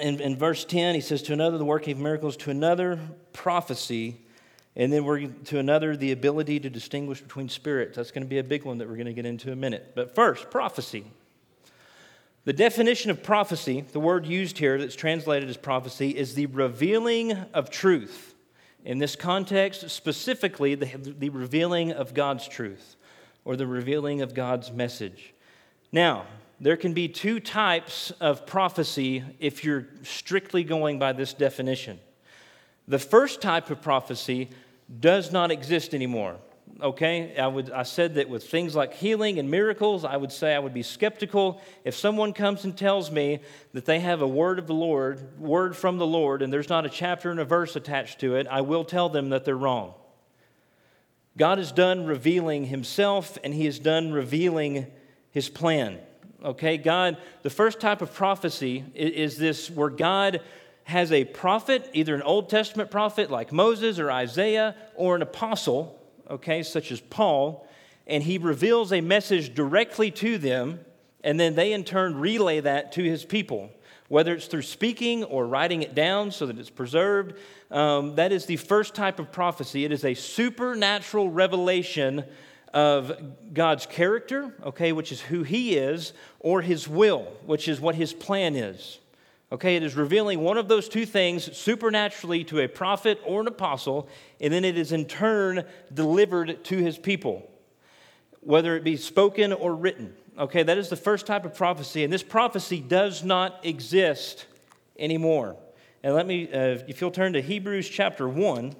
[0.00, 2.98] in, in verse 10, he says, To another, the working of miracles, to another,
[3.32, 4.20] prophecy,
[4.76, 7.96] and then we're to another, the ability to distinguish between spirits.
[7.96, 9.56] That's going to be a big one that we're going to get into in a
[9.56, 9.92] minute.
[9.94, 11.04] But first, prophecy.
[12.44, 17.32] The definition of prophecy, the word used here that's translated as prophecy, is the revealing
[17.52, 18.34] of truth
[18.84, 22.96] in this context, specifically, the, the revealing of God's truth
[23.44, 25.34] or the revealing of God's message.
[25.92, 26.24] Now,
[26.60, 31.98] there can be two types of prophecy if you're strictly going by this definition.
[32.86, 34.50] The first type of prophecy
[35.00, 36.36] does not exist anymore
[36.82, 37.36] okay?
[37.36, 40.58] I, would, I said that with things like healing and miracles, I would say I
[40.58, 43.40] would be skeptical if someone comes and tells me
[43.72, 46.86] that they have a word of the Lord, word from the Lord, and there's not
[46.86, 49.94] a chapter and a verse attached to it, I will tell them that they're wrong.
[51.36, 54.86] God is done revealing himself and he is done revealing
[55.30, 55.98] his plan.
[56.42, 60.40] Okay, God, the first type of prophecy is this where God
[60.84, 66.00] has a prophet, either an Old Testament prophet like Moses or Isaiah, or an apostle
[66.30, 67.66] okay, such as Paul,
[68.06, 70.80] and he reveals a message directly to them,
[71.22, 73.70] and then they in turn relay that to his people,
[74.08, 77.34] whether it's through speaking or writing it down so that it's preserved.
[77.70, 79.84] Um, that is the first type of prophecy.
[79.84, 82.24] It is a supernatural revelation
[82.72, 87.94] of God's character, okay, which is who he is, or his will, which is what
[87.94, 88.98] his plan is.
[89.52, 93.48] Okay, it is revealing one of those two things supernaturally to a prophet or an
[93.48, 94.08] apostle,
[94.40, 97.50] and then it is in turn delivered to his people,
[98.40, 100.14] whether it be spoken or written.
[100.38, 104.46] Okay, that is the first type of prophecy, and this prophecy does not exist
[104.96, 105.56] anymore.
[106.04, 108.74] And let me, uh, if you'll turn to Hebrews chapter 1,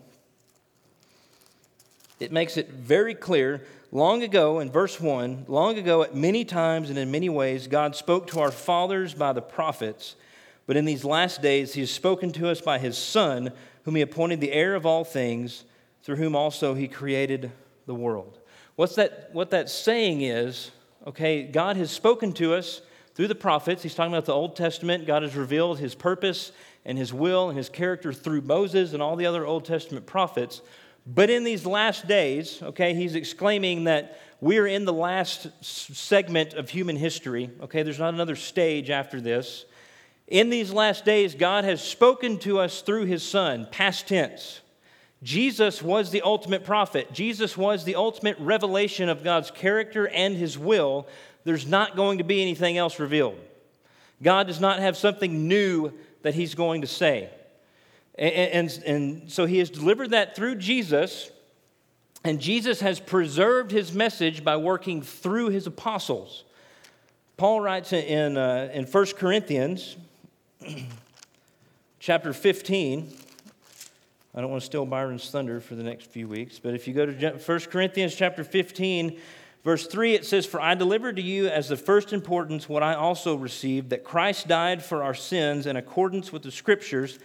[2.21, 3.63] it makes it very clear.
[3.91, 7.97] Long ago, in verse 1, long ago, at many times and in many ways, God
[7.97, 10.15] spoke to our fathers by the prophets.
[10.67, 13.51] But in these last days, he has spoken to us by his Son,
[13.85, 15.65] whom he appointed the heir of all things,
[16.03, 17.51] through whom also he created
[17.87, 18.39] the world.
[18.77, 20.71] What's that, what that's saying is,
[21.07, 22.83] okay, God has spoken to us
[23.15, 23.83] through the prophets.
[23.83, 25.07] He's talking about the Old Testament.
[25.07, 26.53] God has revealed his purpose
[26.85, 30.63] and his will and his character through Moses and all the other Old Testament prophets.
[31.13, 36.55] But in these last days, okay, he's exclaiming that we are in the last segment
[36.55, 37.51] of human history.
[37.63, 39.65] Okay, there's not another stage after this.
[40.29, 44.61] In these last days, God has spoken to us through his Son, past tense.
[45.25, 47.13] Jesus was the ultimate prophet.
[47.13, 51.09] Jesus was the ultimate revelation of God's character and his will.
[51.43, 53.39] There's not going to be anything else revealed.
[54.23, 55.93] God does not have something new
[56.23, 57.31] that he's going to say.
[58.21, 58.35] And,
[58.71, 61.31] and, and, so he has delivered that through Jesus,
[62.23, 66.45] and Jesus has preserved his message by working through his apostles.
[67.39, 69.97] Paul writes in, uh, in 1 Corinthians
[71.99, 73.11] chapter 15.
[74.35, 76.93] I don't want to steal Byron's thunder for the next few weeks, but if you
[76.93, 79.19] go to 1 Corinthians chapter 15,
[79.65, 82.95] verse 3, it says, For I delivered to you as the first importance what I
[82.95, 87.19] also received, that Christ died for our sins in accordance with the Scriptures,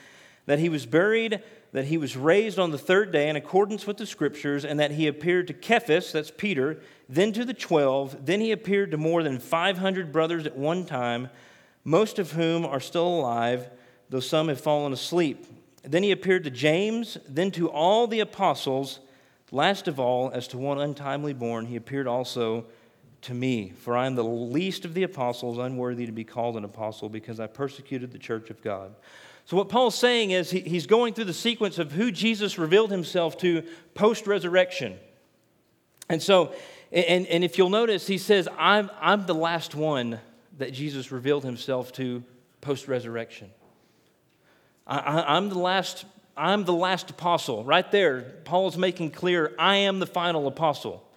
[0.46, 3.98] that he was buried, that he was raised on the third day in accordance with
[3.98, 6.80] the Scriptures, and that he appeared to Cephas, that's Peter,
[7.10, 11.30] then to the twelve, then he appeared to more than 500 brothers at one time
[11.86, 13.70] most of whom are still alive,
[14.10, 15.46] though some have fallen asleep.
[15.84, 19.00] Then he appeared to James, then to all the apostles.
[19.52, 22.66] Last of all, as to one untimely born, he appeared also
[23.22, 23.70] to me.
[23.70, 27.40] For I am the least of the apostles, unworthy to be called an apostle, because
[27.40, 28.96] I persecuted the church of God.
[29.46, 33.38] So, what Paul's saying is he's going through the sequence of who Jesus revealed himself
[33.40, 34.98] to post resurrection.
[36.10, 36.54] And so,
[36.92, 40.20] and, and if you'll notice, he says, I'm, I'm the last one
[40.58, 42.24] that Jesus revealed himself to
[42.62, 43.52] post resurrection.
[44.88, 46.06] I, am the last.
[46.38, 47.64] I'm the last apostle.
[47.64, 51.08] Right there, Paul is making clear I am the final apostle.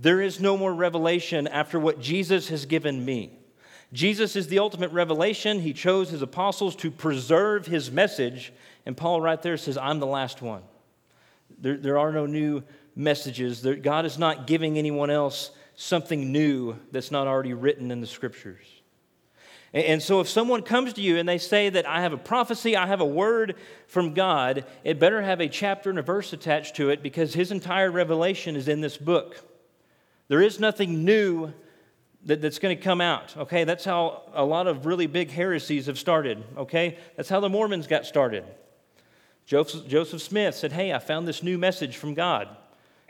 [0.00, 3.38] There is no more revelation after what Jesus has given me.
[3.92, 5.60] Jesus is the ultimate revelation.
[5.60, 8.52] He chose his apostles to preserve his message.
[8.84, 10.62] And Paul, right there, says, I'm the last one.
[11.58, 12.62] There, there are no new
[12.94, 13.62] messages.
[13.62, 18.06] There, God is not giving anyone else something new that's not already written in the
[18.06, 18.66] scriptures.
[19.72, 22.18] And, and so, if someone comes to you and they say that I have a
[22.18, 23.54] prophecy, I have a word
[23.86, 27.52] from God, it better have a chapter and a verse attached to it because his
[27.52, 29.36] entire revelation is in this book.
[30.28, 31.54] There is nothing new
[32.28, 33.36] that, that's going to come out.
[33.36, 36.44] Okay, that's how a lot of really big heresies have started.
[36.56, 38.44] Okay, that's how the Mormons got started.
[39.46, 42.48] Joseph, Joseph Smith said, Hey, I found this new message from God.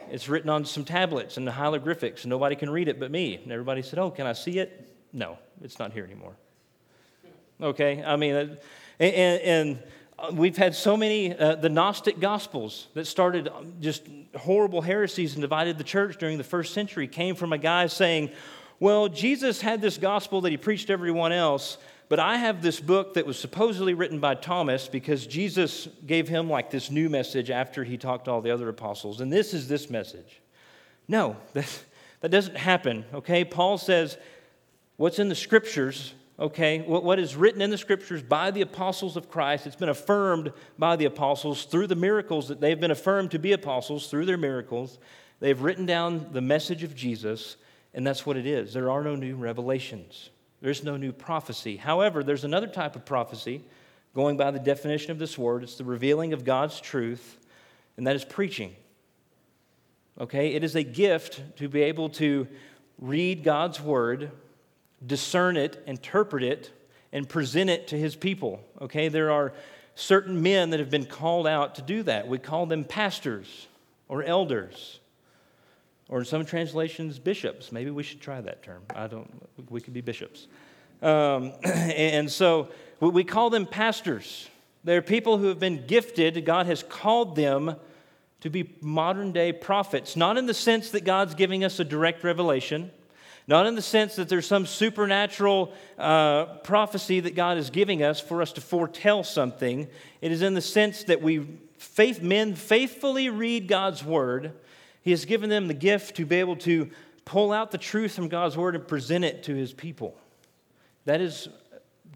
[0.09, 2.24] It's written on some tablets and the hieroglyphics.
[2.24, 3.35] Nobody can read it but me.
[3.35, 4.88] And everybody said, Oh, can I see it?
[5.12, 6.37] No, it's not here anymore.
[7.61, 8.57] Okay, I mean, uh,
[9.00, 9.83] and, and
[10.16, 13.50] uh, we've had so many, uh, the Gnostic Gospels that started
[13.81, 14.04] just
[14.37, 18.31] horrible heresies and divided the church during the first century came from a guy saying,
[18.81, 22.79] well, Jesus had this gospel that he preached to everyone else, but I have this
[22.79, 27.51] book that was supposedly written by Thomas because Jesus gave him like this new message
[27.51, 30.41] after he talked to all the other apostles, and this is this message.
[31.09, 31.85] No, that,
[32.21, 33.45] that doesn't happen, okay?
[33.45, 34.17] Paul says,
[34.97, 36.81] what's in the scriptures, okay?
[36.81, 40.53] What, what is written in the scriptures by the apostles of Christ, it's been affirmed
[40.79, 44.37] by the apostles through the miracles that they've been affirmed to be apostles through their
[44.37, 44.99] miracles.
[45.41, 47.57] They've written down the message of Jesus
[47.94, 48.72] and that's what it is.
[48.72, 51.77] There are no new revelations, there's no new prophecy.
[51.77, 53.62] However, there's another type of prophecy,
[54.14, 57.38] going by the definition of this word it's the revealing of God's truth,
[57.96, 58.74] and that is preaching.
[60.20, 60.55] Okay?
[60.55, 62.48] It is a gift to be able to
[62.98, 64.31] read God's word,
[65.05, 66.72] discern it, interpret it,
[67.12, 68.61] and present it to his people.
[68.81, 69.09] Okay?
[69.09, 69.53] There are
[69.94, 72.29] certain men that have been called out to do that.
[72.29, 73.68] We call them pastors
[74.09, 75.01] or elders
[76.09, 77.71] or in some translations, bishops.
[77.71, 78.83] Maybe we should try that term.
[78.94, 79.31] I don't,
[79.71, 80.47] we could be bishops.
[81.03, 82.68] Um, and so
[83.01, 84.49] we call them pastors.
[84.85, 87.77] They're people who have been gifted, God has called them
[88.40, 92.23] to be modern day prophets, not in the sense that God's giving us a direct
[92.23, 92.90] revelation,
[93.49, 98.21] not in the sense that there's some supernatural uh, prophecy that God is giving us
[98.21, 99.88] for us to foretell something.
[100.21, 101.47] It is in the sense that we
[101.79, 104.53] faith, men faithfully read God's word
[105.09, 106.90] he has given them the gift to be able to
[107.25, 110.14] pull out the truth from God's word and present it to his people.
[111.07, 111.49] That is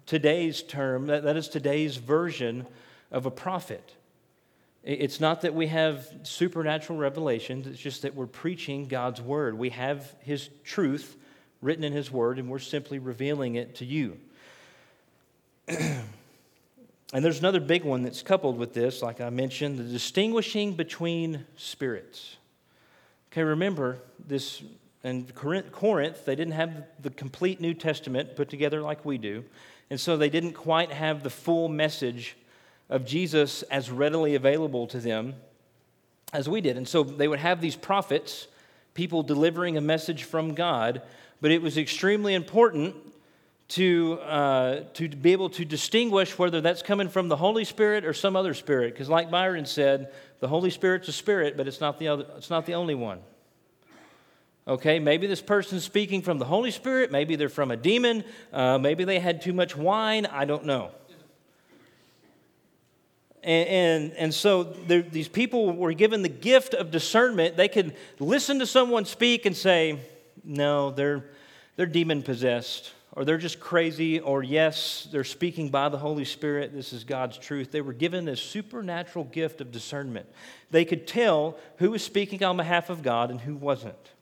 [0.05, 2.67] today's term, that, that is today's version
[3.11, 3.95] of a prophet.
[4.83, 9.57] It's not that we have supernatural revelations, it's just that we're preaching God's word.
[9.57, 11.17] We have his truth
[11.63, 14.19] written in his word, and we're simply revealing it to you.
[15.67, 16.05] and
[17.11, 22.37] there's another big one that's coupled with this, like I mentioned the distinguishing between spirits.
[23.33, 23.97] Okay, remember
[24.29, 24.63] this
[25.03, 29.43] in Corinth, they didn't have the complete New Testament put together like we do.
[29.89, 32.37] And so they didn't quite have the full message
[32.91, 35.35] of Jesus as readily available to them
[36.35, 36.77] as we did.
[36.77, 38.49] And so they would have these prophets,
[38.93, 41.01] people delivering a message from God,
[41.41, 42.95] but it was extremely important
[43.73, 48.13] to, uh, to be able to distinguish whether that's coming from the Holy Spirit or
[48.13, 48.93] some other spirit.
[48.93, 52.51] Because, like Byron said, the Holy Spirit's a spirit, but it's not the, other, it's
[52.51, 53.21] not the only one.
[54.69, 58.77] Okay, maybe this person's speaking from the Holy Spirit, maybe they're from a demon, uh,
[58.77, 60.91] maybe they had too much wine, I don't know.
[63.43, 67.57] And, and, and so these people were given the gift of discernment.
[67.57, 69.99] They could listen to someone speak and say,
[70.45, 71.25] no, they're,
[71.77, 76.73] they're demon possessed or they're just crazy, or yes, they're speaking by the Holy Spirit.
[76.73, 77.71] This is God's truth.
[77.71, 80.27] They were given this supernatural gift of discernment.
[80.71, 84.13] They could tell who was speaking on behalf of God and who wasn't.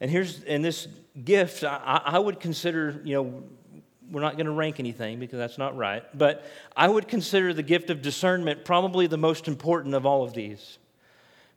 [0.00, 0.88] And here's in this
[1.24, 3.44] gift, I, I would consider, you know,
[4.10, 6.44] we're not going to rank anything because that's not right, but
[6.76, 10.78] I would consider the gift of discernment probably the most important of all of these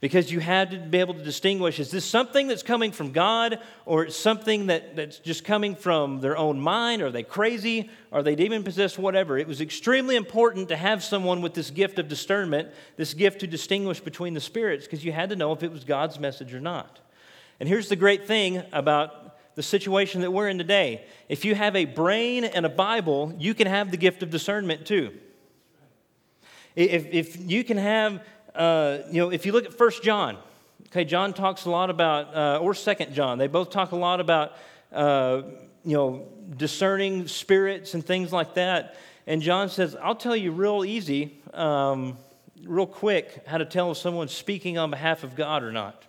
[0.01, 3.59] because you had to be able to distinguish is this something that's coming from God
[3.85, 7.01] or it's something that, that's just coming from their own mind?
[7.01, 7.89] Are they crazy?
[8.11, 8.99] Are they demon possessed?
[8.99, 9.37] Whatever.
[9.37, 13.47] It was extremely important to have someone with this gift of discernment, this gift to
[13.47, 16.59] distinguish between the spirits, because you had to know if it was God's message or
[16.59, 16.99] not.
[17.59, 21.75] And here's the great thing about the situation that we're in today if you have
[21.75, 25.13] a brain and a Bible, you can have the gift of discernment too.
[26.75, 28.21] If, if you can have
[28.55, 30.37] uh, you know, if you look at First John,
[30.87, 34.19] okay, John talks a lot about, uh, or Second John, they both talk a lot
[34.19, 34.53] about,
[34.91, 35.41] uh,
[35.83, 38.95] you know, discerning spirits and things like that.
[39.27, 42.17] And John says, I'll tell you real easy, um,
[42.63, 46.03] real quick, how to tell if someone's speaking on behalf of God or not.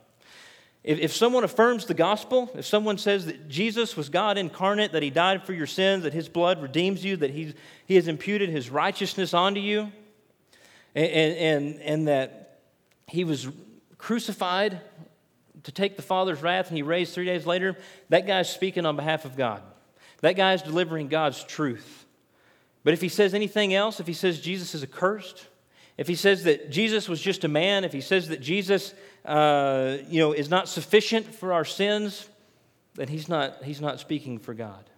[0.84, 5.02] If, if someone affirms the gospel, if someone says that Jesus was God incarnate, that
[5.02, 7.54] he died for your sins, that his blood redeems you, that he's,
[7.86, 9.90] he has imputed his righteousness onto you,
[10.96, 12.60] and, and, and that
[13.06, 13.48] he was
[13.98, 14.80] crucified
[15.64, 17.76] to take the Father's wrath and he raised three days later,
[18.08, 19.62] that guy's speaking on behalf of God.
[20.20, 22.06] That guy's delivering God's truth.
[22.82, 25.46] But if he says anything else, if he says Jesus is accursed,
[25.98, 28.94] if he says that Jesus was just a man, if he says that Jesus
[29.24, 32.28] uh, you know, is not sufficient for our sins,
[32.94, 34.88] then he's not, he's not speaking for God.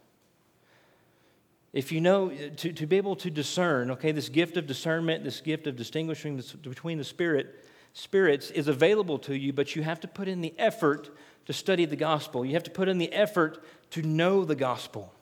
[1.78, 5.22] If you know, uh, to, to be able to discern, okay, this gift of discernment,
[5.22, 10.00] this gift of distinguishing between the spirit, spirits is available to you, but you have
[10.00, 11.08] to put in the effort
[11.46, 12.44] to study the gospel.
[12.44, 15.14] You have to put in the effort to know the gospel.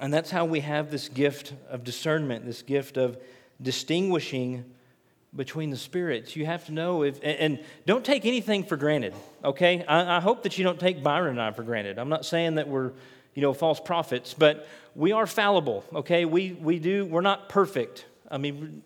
[0.00, 3.18] And that's how we have this gift of discernment, this gift of
[3.60, 4.64] distinguishing
[5.36, 6.34] between the spirits.
[6.36, 9.12] You have to know if, and don't take anything for granted,
[9.44, 9.84] okay?
[9.84, 11.98] I, I, hope that you don't take Byron and I for granted.
[11.98, 12.92] I'm not saying that we're,
[13.34, 16.24] you know, false prophets, but we are fallible, okay?
[16.24, 18.06] We, we do, we're not perfect.
[18.30, 18.82] I mean,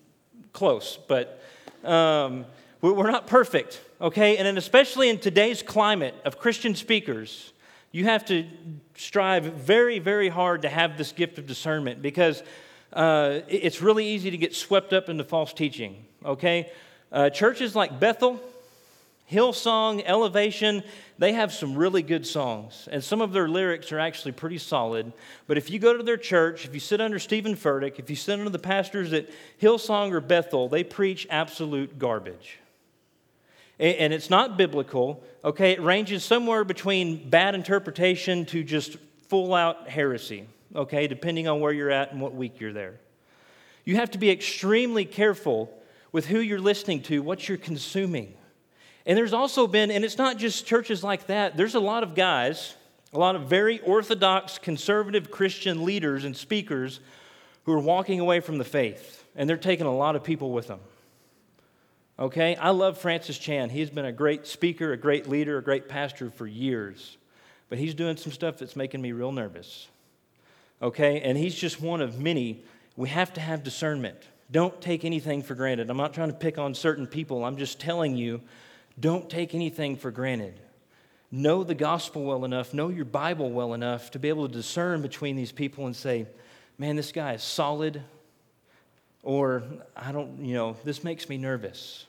[0.51, 1.41] close, but
[1.83, 2.45] um,
[2.81, 4.37] we're not perfect, okay?
[4.37, 7.53] And then especially in today's climate of Christian speakers,
[7.91, 8.45] you have to
[8.95, 12.43] strive very, very hard to have this gift of discernment because
[12.91, 16.71] uh, it's really easy to get swept up into false teaching okay?
[17.11, 18.41] Uh, churches like Bethel,
[19.31, 20.83] Hillsong, Elevation,
[21.17, 22.87] they have some really good songs.
[22.91, 25.13] And some of their lyrics are actually pretty solid.
[25.47, 28.15] But if you go to their church, if you sit under Steven Furtick, if you
[28.15, 29.29] sit under the pastors at
[29.61, 32.59] Hillsong or Bethel, they preach absolute garbage.
[33.79, 35.71] And it's not biblical, okay?
[35.71, 38.97] It ranges somewhere between bad interpretation to just
[39.29, 41.07] full out heresy, okay?
[41.07, 42.99] Depending on where you're at and what week you're there.
[43.83, 45.73] You have to be extremely careful
[46.11, 48.35] with who you're listening to, what you're consuming.
[49.05, 52.15] And there's also been, and it's not just churches like that, there's a lot of
[52.15, 52.75] guys,
[53.11, 56.99] a lot of very orthodox, conservative Christian leaders and speakers
[57.63, 60.67] who are walking away from the faith, and they're taking a lot of people with
[60.67, 60.79] them.
[62.17, 62.55] Okay?
[62.55, 63.69] I love Francis Chan.
[63.69, 67.17] He's been a great speaker, a great leader, a great pastor for years.
[67.69, 69.87] But he's doing some stuff that's making me real nervous.
[70.81, 71.21] Okay?
[71.21, 72.63] And he's just one of many.
[72.95, 74.17] We have to have discernment.
[74.51, 75.89] Don't take anything for granted.
[75.89, 77.43] I'm not trying to pick on certain people.
[77.43, 78.41] I'm just telling you,
[78.99, 80.59] don't take anything for granted.
[81.31, 85.01] Know the gospel well enough, know your Bible well enough to be able to discern
[85.01, 86.27] between these people and say,
[86.77, 88.03] man, this guy is solid,
[89.23, 89.63] or
[89.95, 92.05] I don't, you know, this makes me nervous.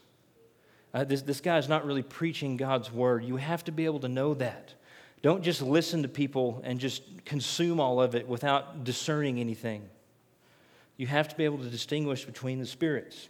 [0.93, 3.25] Uh, this, this guy is not really preaching God's word.
[3.25, 4.75] You have to be able to know that.
[5.23, 9.89] Don't just listen to people and just consume all of it without discerning anything.
[10.99, 13.29] You have to be able to distinguish between the spirits.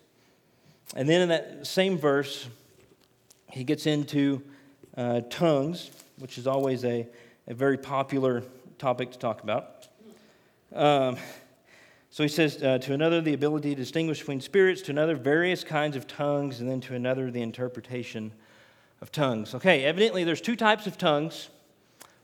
[0.97, 2.49] And then in that same verse,
[3.51, 4.43] he gets into
[4.97, 7.07] uh, tongues, which is always a,
[7.47, 8.43] a very popular
[8.79, 9.89] topic to talk about.
[10.73, 11.17] Um,
[12.11, 15.65] so he says, uh, to another, the ability to distinguish between spirits, to another, various
[15.65, 18.33] kinds of tongues, and then to another, the interpretation
[19.01, 19.55] of tongues.
[19.55, 21.49] Okay, evidently there's two types of tongues.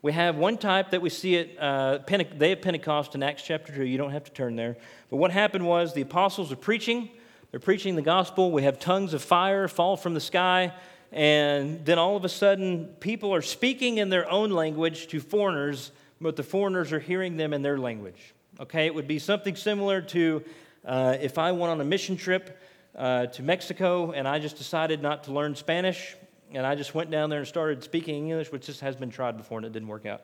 [0.02, 3.42] We have one type that we see at uh, Pente- day of Pentecost in Acts
[3.42, 3.84] chapter 2.
[3.84, 4.76] You don't have to turn there.
[5.10, 7.10] But what happened was the apostles are preaching.
[7.50, 8.50] They're preaching the gospel.
[8.50, 10.72] We have tongues of fire fall from the sky.
[11.12, 15.90] And then all of a sudden, people are speaking in their own language to foreigners,
[16.20, 18.34] but the foreigners are hearing them in their language.
[18.60, 18.86] Okay?
[18.86, 20.44] It would be something similar to
[20.84, 22.58] uh, if I went on a mission trip
[22.96, 26.16] uh, to Mexico and I just decided not to learn Spanish
[26.52, 29.36] and I just went down there and started speaking English, which just has been tried
[29.36, 30.22] before and it didn't work out.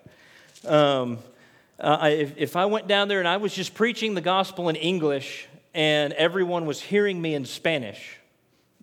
[0.64, 1.18] Um,
[1.78, 4.76] uh, if, if I went down there and I was just preaching the gospel in
[4.76, 8.18] English and everyone was hearing me in Spanish,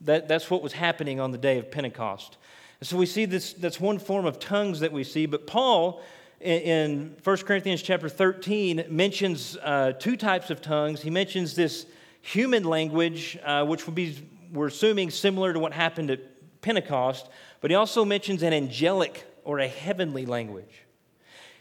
[0.04, 2.38] that, that's what was happening on the day of Pentecost.
[2.80, 5.26] And so we see this, that's one form of tongues that we see.
[5.26, 6.02] But Paul,
[6.40, 11.02] in, in 1 Corinthians chapter 13, mentions uh, two types of tongues.
[11.02, 11.86] He mentions this
[12.22, 14.18] human language, uh, which would be,
[14.52, 16.20] we're assuming, similar to what happened at
[16.62, 17.28] Pentecost,
[17.62, 20.84] but he also mentions an angelic or a heavenly language.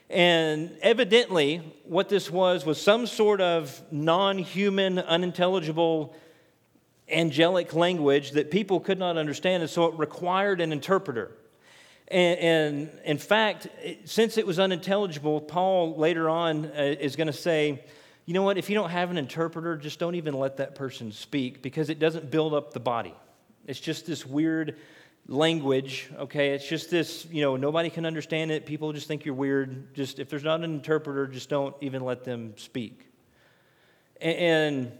[0.09, 6.15] And evidently, what this was was some sort of non human, unintelligible,
[7.09, 11.33] angelic language that people could not understand, and so it required an interpreter.
[12.09, 13.69] And, and in fact,
[14.05, 17.85] since it was unintelligible, Paul later on uh, is going to say,
[18.27, 21.11] you know what, if you don't have an interpreter, just don't even let that person
[21.11, 23.15] speak because it doesn't build up the body.
[23.67, 24.77] It's just this weird
[25.27, 26.51] language, okay?
[26.51, 28.67] It's just this, you know, nobody can understand it.
[28.67, 29.95] People just think you're weird.
[29.95, 33.09] Just if there's not an interpreter, just don't even let them speak.
[34.21, 34.93] And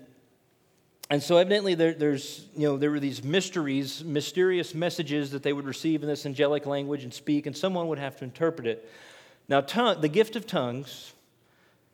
[1.13, 5.53] and so evidently there, there's, you know, there were these mysteries, mysterious messages that they
[5.53, 8.89] would receive in this angelic language and speak, and someone would have to interpret it.
[9.47, 11.13] Now, tongue, the gift of tongues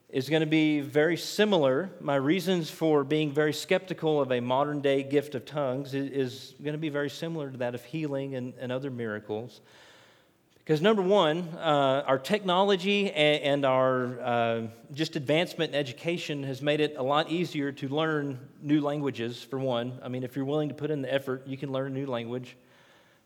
[0.09, 1.91] is going to be very similar.
[2.01, 6.55] My reasons for being very skeptical of a modern day gift of tongues is, is
[6.63, 9.63] going to be very similar to that of healing and, and other miracles.
[10.69, 14.63] Because, number one, uh, our technology and, and our uh,
[14.93, 19.59] just advancement in education has made it a lot easier to learn new languages, for
[19.59, 19.99] one.
[20.03, 22.05] I mean, if you're willing to put in the effort, you can learn a new
[22.05, 22.55] language.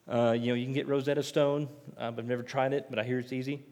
[0.07, 1.69] Uh, you know, you can get Rosetta Stone.
[1.99, 3.65] I've never tried it, but I hear it's easy.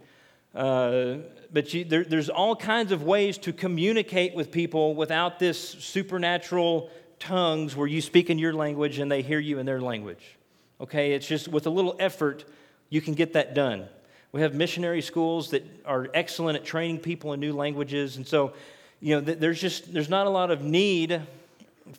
[0.53, 1.19] Uh,
[1.53, 6.91] but you, there, there's all kinds of ways to communicate with people without this supernatural
[7.21, 10.39] tongues where you speak in your language and they hear you in their language.
[10.81, 12.47] Okay, it's just with a little effort,
[12.91, 13.89] you can get that done.
[14.33, 18.53] We have missionary schools that are excellent at training people in new languages, and so
[19.01, 21.23] you know there's just there's not a lot of need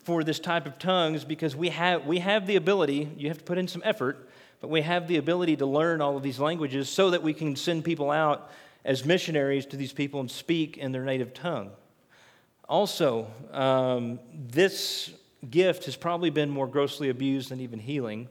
[0.04, 3.10] for this type of tongues because we have we have the ability.
[3.16, 4.28] You have to put in some effort
[4.62, 7.56] but we have the ability to learn all of these languages so that we can
[7.56, 8.48] send people out
[8.84, 11.72] as missionaries to these people and speak in their native tongue.
[12.68, 15.10] Also, um, this
[15.50, 18.28] gift has probably been more grossly abused than even healing.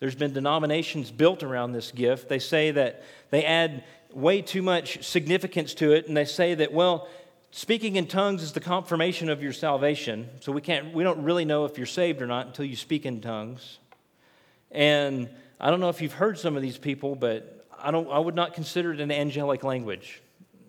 [0.00, 2.28] There's been denominations built around this gift.
[2.28, 6.72] They say that they add way too much significance to it, and they say that,
[6.72, 7.06] well,
[7.50, 10.28] speaking in tongues is the confirmation of your salvation.
[10.40, 13.06] So we can't we don't really know if you're saved or not until you speak
[13.06, 13.78] in tongues.
[14.70, 15.28] And
[15.60, 18.34] I don't know if you've heard some of these people, but I, don't, I would
[18.34, 20.22] not consider it an angelic language.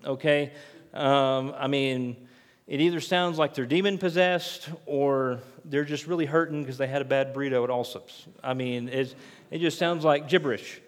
[0.04, 0.52] Okay?
[0.94, 2.28] Um, I mean,
[2.68, 7.02] it either sounds like they're demon possessed or they're just really hurting because they had
[7.02, 8.26] a bad burrito at Allsup's.
[8.44, 9.16] I mean, it
[9.52, 10.82] just sounds like gibberish.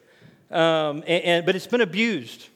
[0.52, 2.48] Um, and, and, but it's been abused.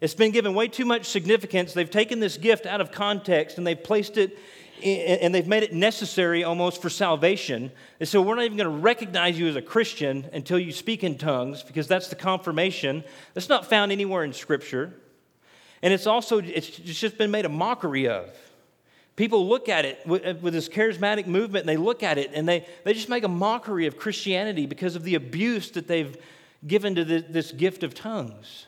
[0.00, 1.74] It's been given way too much significance.
[1.74, 4.38] They've taken this gift out of context and they've placed it
[4.82, 7.70] and they've made it necessary almost for salvation.
[7.98, 11.04] And so we're not even going to recognize you as a Christian until you speak
[11.04, 13.04] in tongues because that's the confirmation.
[13.34, 14.94] That's not found anywhere in Scripture.
[15.82, 18.28] And it's also, it's just been made a mockery of.
[19.16, 22.66] People look at it with, this charismatic movement and they look at it and they,
[22.84, 26.16] they just make a mockery of Christianity because of the abuse that they've
[26.66, 28.66] given to the, this gift of tongues.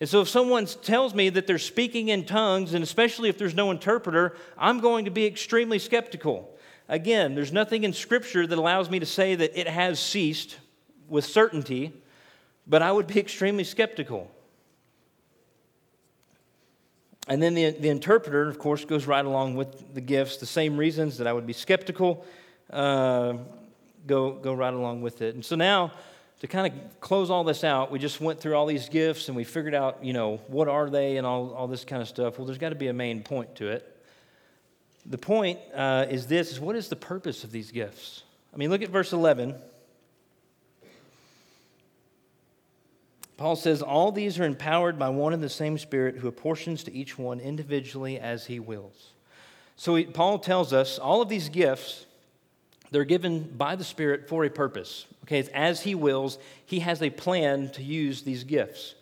[0.00, 3.54] And so, if someone tells me that they're speaking in tongues, and especially if there's
[3.54, 6.56] no interpreter, I'm going to be extremely skeptical.
[6.88, 10.58] Again, there's nothing in Scripture that allows me to say that it has ceased
[11.08, 11.92] with certainty,
[12.66, 14.30] but I would be extremely skeptical.
[17.30, 20.38] And then the, the interpreter, of course, goes right along with the gifts.
[20.38, 22.26] The same reasons that I would be skeptical
[22.70, 23.34] uh,
[24.04, 25.36] go, go right along with it.
[25.36, 25.92] And so now,
[26.40, 29.36] to kind of close all this out, we just went through all these gifts and
[29.36, 32.36] we figured out, you know, what are they and all, all this kind of stuff.
[32.36, 33.96] Well, there's got to be a main point to it.
[35.06, 38.24] The point uh, is this: is what is the purpose of these gifts?
[38.52, 39.54] I mean, look at verse 11.
[43.40, 46.92] Paul says, All these are empowered by one and the same Spirit who apportions to
[46.92, 49.14] each one individually as he wills.
[49.76, 52.04] So he, Paul tells us all of these gifts
[52.90, 55.06] they're given by the Spirit for a purpose.
[55.24, 58.94] Okay, it's as He wills, He has a plan to use these gifts.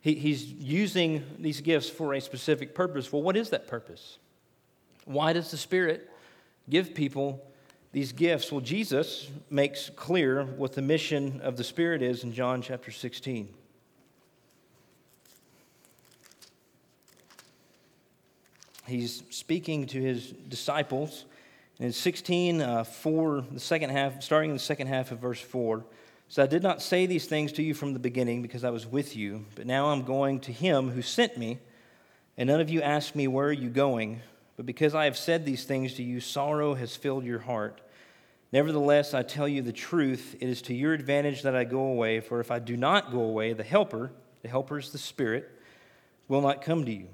[0.00, 3.12] He, he's using these gifts for a specific purpose.
[3.12, 4.18] Well, what is that purpose?
[5.04, 6.08] Why does the Spirit
[6.68, 7.44] give people
[7.90, 8.52] these gifts?
[8.52, 13.54] Well, Jesus makes clear what the mission of the Spirit is in John chapter 16.
[18.90, 21.24] He's speaking to his disciples
[21.78, 25.84] in 16, uh, 4, the second half, starting in the second half of verse 4,
[26.28, 28.86] so I did not say these things to you from the beginning because I was
[28.86, 31.58] with you, but now I'm going to him who sent me,
[32.36, 34.20] and none of you asked me, Where are you going?
[34.56, 37.80] But because I have said these things to you, sorrow has filled your heart.
[38.52, 42.20] Nevertheless, I tell you the truth, it is to your advantage that I go away,
[42.20, 44.10] for if I do not go away, the Helper,
[44.42, 45.50] the Helper is the Spirit,
[46.28, 47.08] will not come to you.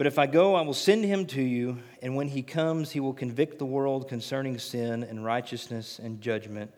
[0.00, 3.00] But if I go, I will send him to you, and when he comes, he
[3.00, 6.72] will convict the world concerning sin and righteousness and judgment.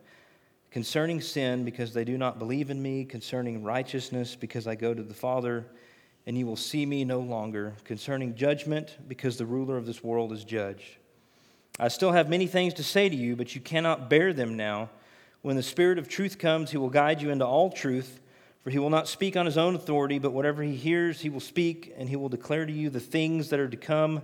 [0.73, 5.05] Concerning sin, because they do not believe in me, concerning righteousness, because I go to
[5.05, 5.69] the Father,
[6.27, 7.75] and you will see me no longer.
[7.85, 10.97] Concerning judgment, because the ruler of this world is judged.
[11.79, 14.91] I still have many things to say to you, but you cannot bear them now.
[15.43, 18.19] When the Spirit of truth comes, he will guide you into all truth.
[18.63, 21.41] For he will not speak on his own authority, but whatever he hears, he will
[21.41, 24.23] speak, and he will declare to you the things that are to come.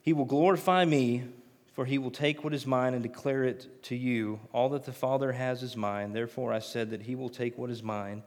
[0.00, 1.24] He will glorify me,
[1.72, 4.40] for he will take what is mine and declare it to you.
[4.52, 6.12] All that the Father has is mine.
[6.12, 8.22] Therefore, I said that he will take what is mine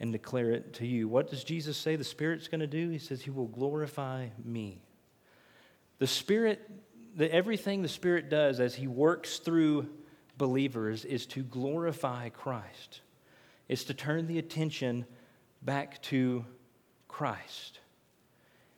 [0.00, 1.08] and declare it to you.
[1.08, 2.88] What does Jesus say the Spirit's going to do?
[2.88, 4.82] He says he will glorify me.
[5.98, 6.70] The Spirit,
[7.16, 9.88] the, everything the Spirit does as he works through
[10.36, 13.00] believers is to glorify Christ,
[13.68, 15.06] it's to turn the attention
[15.62, 16.44] back to
[17.08, 17.80] Christ.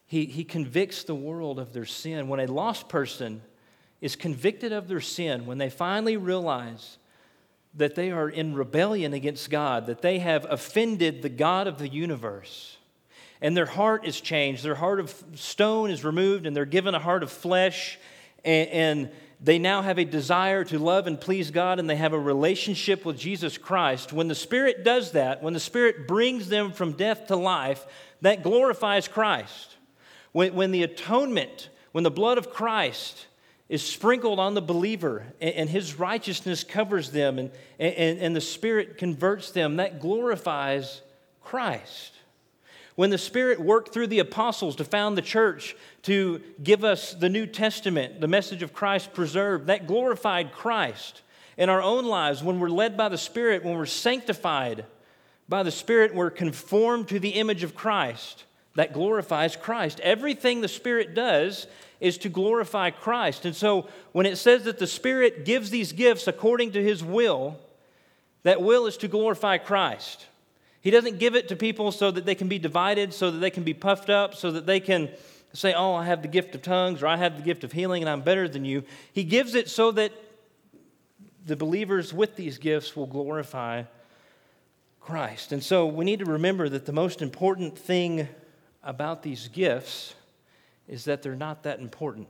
[0.06, 2.28] He, he convicts the world of their sin.
[2.28, 3.42] When a lost person
[4.00, 6.98] is convicted of their sin, when they finally realize
[7.74, 11.88] that they are in rebellion against God, that they have offended the God of the
[11.88, 12.78] universe,
[13.40, 16.98] and their heart is changed, their heart of stone is removed, and they're given a
[16.98, 17.98] heart of flesh,
[18.44, 19.10] and, and
[19.40, 23.04] they now have a desire to love and please God, and they have a relationship
[23.04, 24.12] with Jesus Christ.
[24.12, 27.86] When the Spirit does that, when the Spirit brings them from death to life,
[28.20, 29.76] that glorifies Christ.
[30.32, 33.26] When, when the atonement, when the blood of Christ
[33.68, 38.40] is sprinkled on the believer and, and his righteousness covers them and, and, and the
[38.40, 41.00] Spirit converts them, that glorifies
[41.42, 42.17] Christ.
[42.98, 47.28] When the Spirit worked through the apostles to found the church, to give us the
[47.28, 51.22] New Testament, the message of Christ preserved, that glorified Christ.
[51.56, 54.84] In our own lives, when we're led by the Spirit, when we're sanctified
[55.48, 58.42] by the Spirit, we're conformed to the image of Christ,
[58.74, 60.00] that glorifies Christ.
[60.00, 61.68] Everything the Spirit does
[62.00, 63.44] is to glorify Christ.
[63.44, 67.60] And so when it says that the Spirit gives these gifts according to his will,
[68.42, 70.26] that will is to glorify Christ.
[70.80, 73.50] He doesn't give it to people so that they can be divided, so that they
[73.50, 75.10] can be puffed up, so that they can
[75.52, 78.02] say, Oh, I have the gift of tongues, or I have the gift of healing,
[78.02, 78.84] and I'm better than you.
[79.12, 80.12] He gives it so that
[81.46, 83.84] the believers with these gifts will glorify
[85.00, 85.52] Christ.
[85.52, 88.28] And so we need to remember that the most important thing
[88.82, 90.14] about these gifts
[90.86, 92.28] is that they're not that important.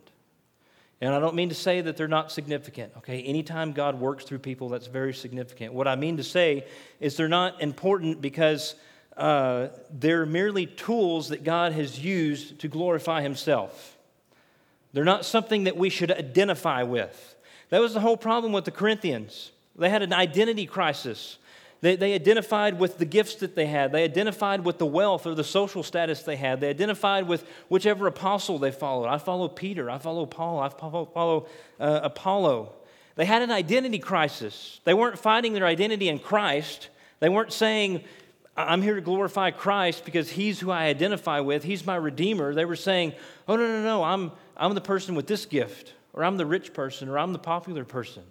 [1.01, 3.23] And I don't mean to say that they're not significant, okay?
[3.23, 5.73] Anytime God works through people, that's very significant.
[5.73, 6.67] What I mean to say
[6.99, 8.75] is they're not important because
[9.17, 13.97] uh, they're merely tools that God has used to glorify Himself.
[14.93, 17.37] They're not something that we should identify with.
[17.71, 19.53] That was the whole problem with the Corinthians.
[19.77, 21.39] They had an identity crisis.
[21.81, 23.93] They, they identified with the gifts that they had.
[23.93, 26.61] They identified with the wealth or the social status they had.
[26.61, 29.07] They identified with whichever apostle they followed.
[29.07, 29.89] I follow Peter.
[29.89, 30.59] I follow Paul.
[30.59, 31.47] I follow, follow
[31.79, 32.73] uh, Apollo.
[33.15, 34.81] They had an identity crisis.
[34.85, 36.89] They weren't finding their identity in Christ.
[37.21, 38.03] They weren't saying,
[38.57, 41.63] I'm here to glorify Christ because he's who I identify with.
[41.63, 42.55] He's my redeemer.
[42.55, 43.13] They were saying,
[43.47, 46.75] oh, no, no, no, I'm, I'm the person with this gift, or I'm the rich
[46.75, 48.25] person, or I'm the popular person.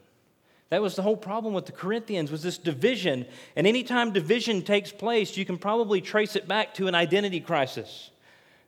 [0.69, 3.25] That was the whole problem with the Corinthians was this division.
[3.55, 8.11] And anytime division takes place, you can probably trace it back to an identity crisis.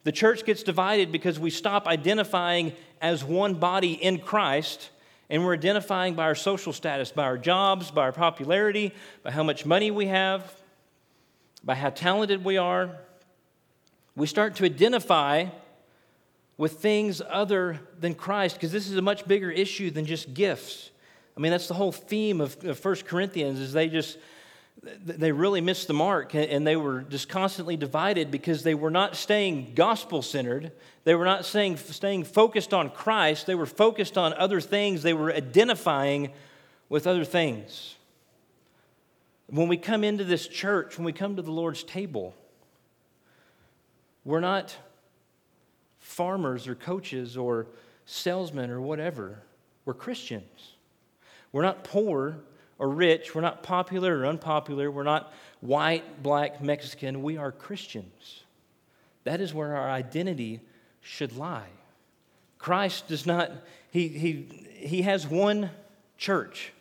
[0.05, 4.89] The church gets divided because we stop identifying as one body in Christ
[5.29, 9.43] and we're identifying by our social status, by our jobs, by our popularity, by how
[9.43, 10.55] much money we have,
[11.63, 12.95] by how talented we are.
[14.15, 15.47] We start to identify
[16.57, 20.91] with things other than Christ because this is a much bigger issue than just gifts.
[21.39, 24.17] I mean, that's the whole theme of, of 1 Corinthians is they just,
[24.83, 29.15] they really missed the mark and they were just constantly divided because they were not
[29.15, 30.73] staying gospel centered.
[31.05, 33.47] They were not staying, staying focused on Christ.
[33.47, 35.01] They were focused on other things.
[35.01, 36.33] They were identifying
[36.89, 37.95] with other things.
[39.47, 42.35] When we come into this church, when we come to the Lord's table,
[44.25, 44.75] we're not
[46.01, 47.67] farmers or coaches or
[48.05, 49.39] salesmen or whatever.
[49.85, 50.73] We're Christians.
[51.51, 52.37] We're not poor
[52.77, 53.35] or rich.
[53.35, 54.89] We're not popular or unpopular.
[54.89, 57.21] We're not white, black, Mexican.
[57.21, 58.43] We are Christians.
[59.23, 60.61] That is where our identity
[61.01, 61.67] should lie.
[62.57, 63.51] Christ does not,
[63.91, 65.69] he, he, he has one
[66.17, 66.73] church.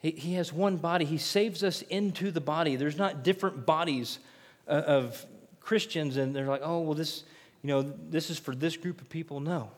[0.00, 1.04] He, he has one body.
[1.04, 2.76] He saves us into the body.
[2.76, 4.18] There's not different bodies
[4.66, 5.26] uh, of
[5.60, 7.24] Christians, and they're like, oh, well, this,
[7.62, 9.40] you know, this is for this group of people.
[9.40, 9.70] No.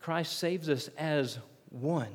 [0.00, 1.38] Christ saves us as
[1.72, 2.12] one.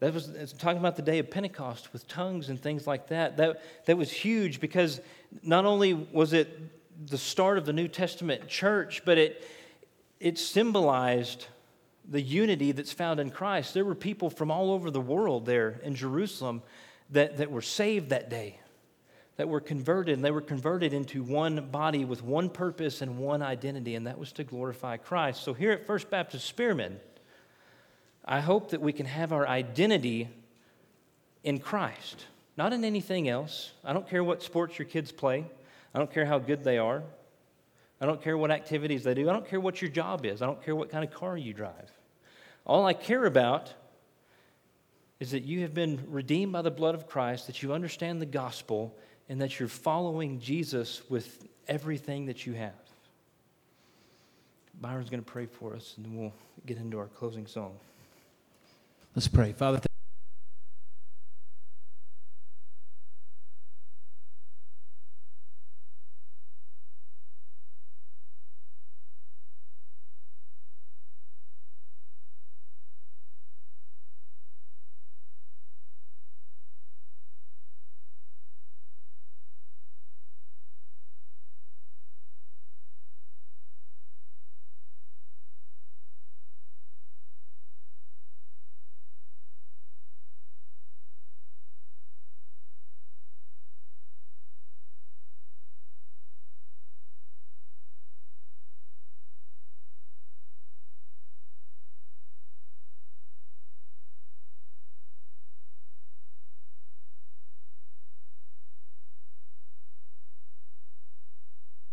[0.00, 3.36] That was talking about the day of Pentecost with tongues and things like that.
[3.36, 5.00] That, that was huge because
[5.42, 6.58] not only was it
[7.06, 9.46] the start of the New Testament church, but it,
[10.18, 11.46] it symbolized
[12.08, 13.74] the unity that's found in Christ.
[13.74, 16.62] There were people from all over the world there in Jerusalem
[17.10, 18.58] that, that were saved that day,
[19.36, 23.42] that were converted, and they were converted into one body with one purpose and one
[23.42, 25.42] identity, and that was to glorify Christ.
[25.42, 26.98] So here at First Baptist Spearman,
[28.24, 30.28] I hope that we can have our identity
[31.42, 33.72] in Christ, not in anything else.
[33.84, 35.44] I don't care what sports your kids play,
[35.94, 37.02] I don't care how good they are.
[38.00, 39.28] I don't care what activities they do.
[39.28, 40.40] I don't care what your job is.
[40.40, 41.90] I don't care what kind of car you drive.
[42.64, 43.74] All I care about
[45.18, 48.26] is that you have been redeemed by the blood of Christ, that you understand the
[48.26, 48.96] gospel,
[49.28, 52.72] and that you're following Jesus with everything that you have.
[54.80, 56.32] Byron's going to pray for us, and then we'll
[56.64, 57.76] get into our closing song.
[59.14, 59.52] Let's pray.
[59.52, 59.80] Father,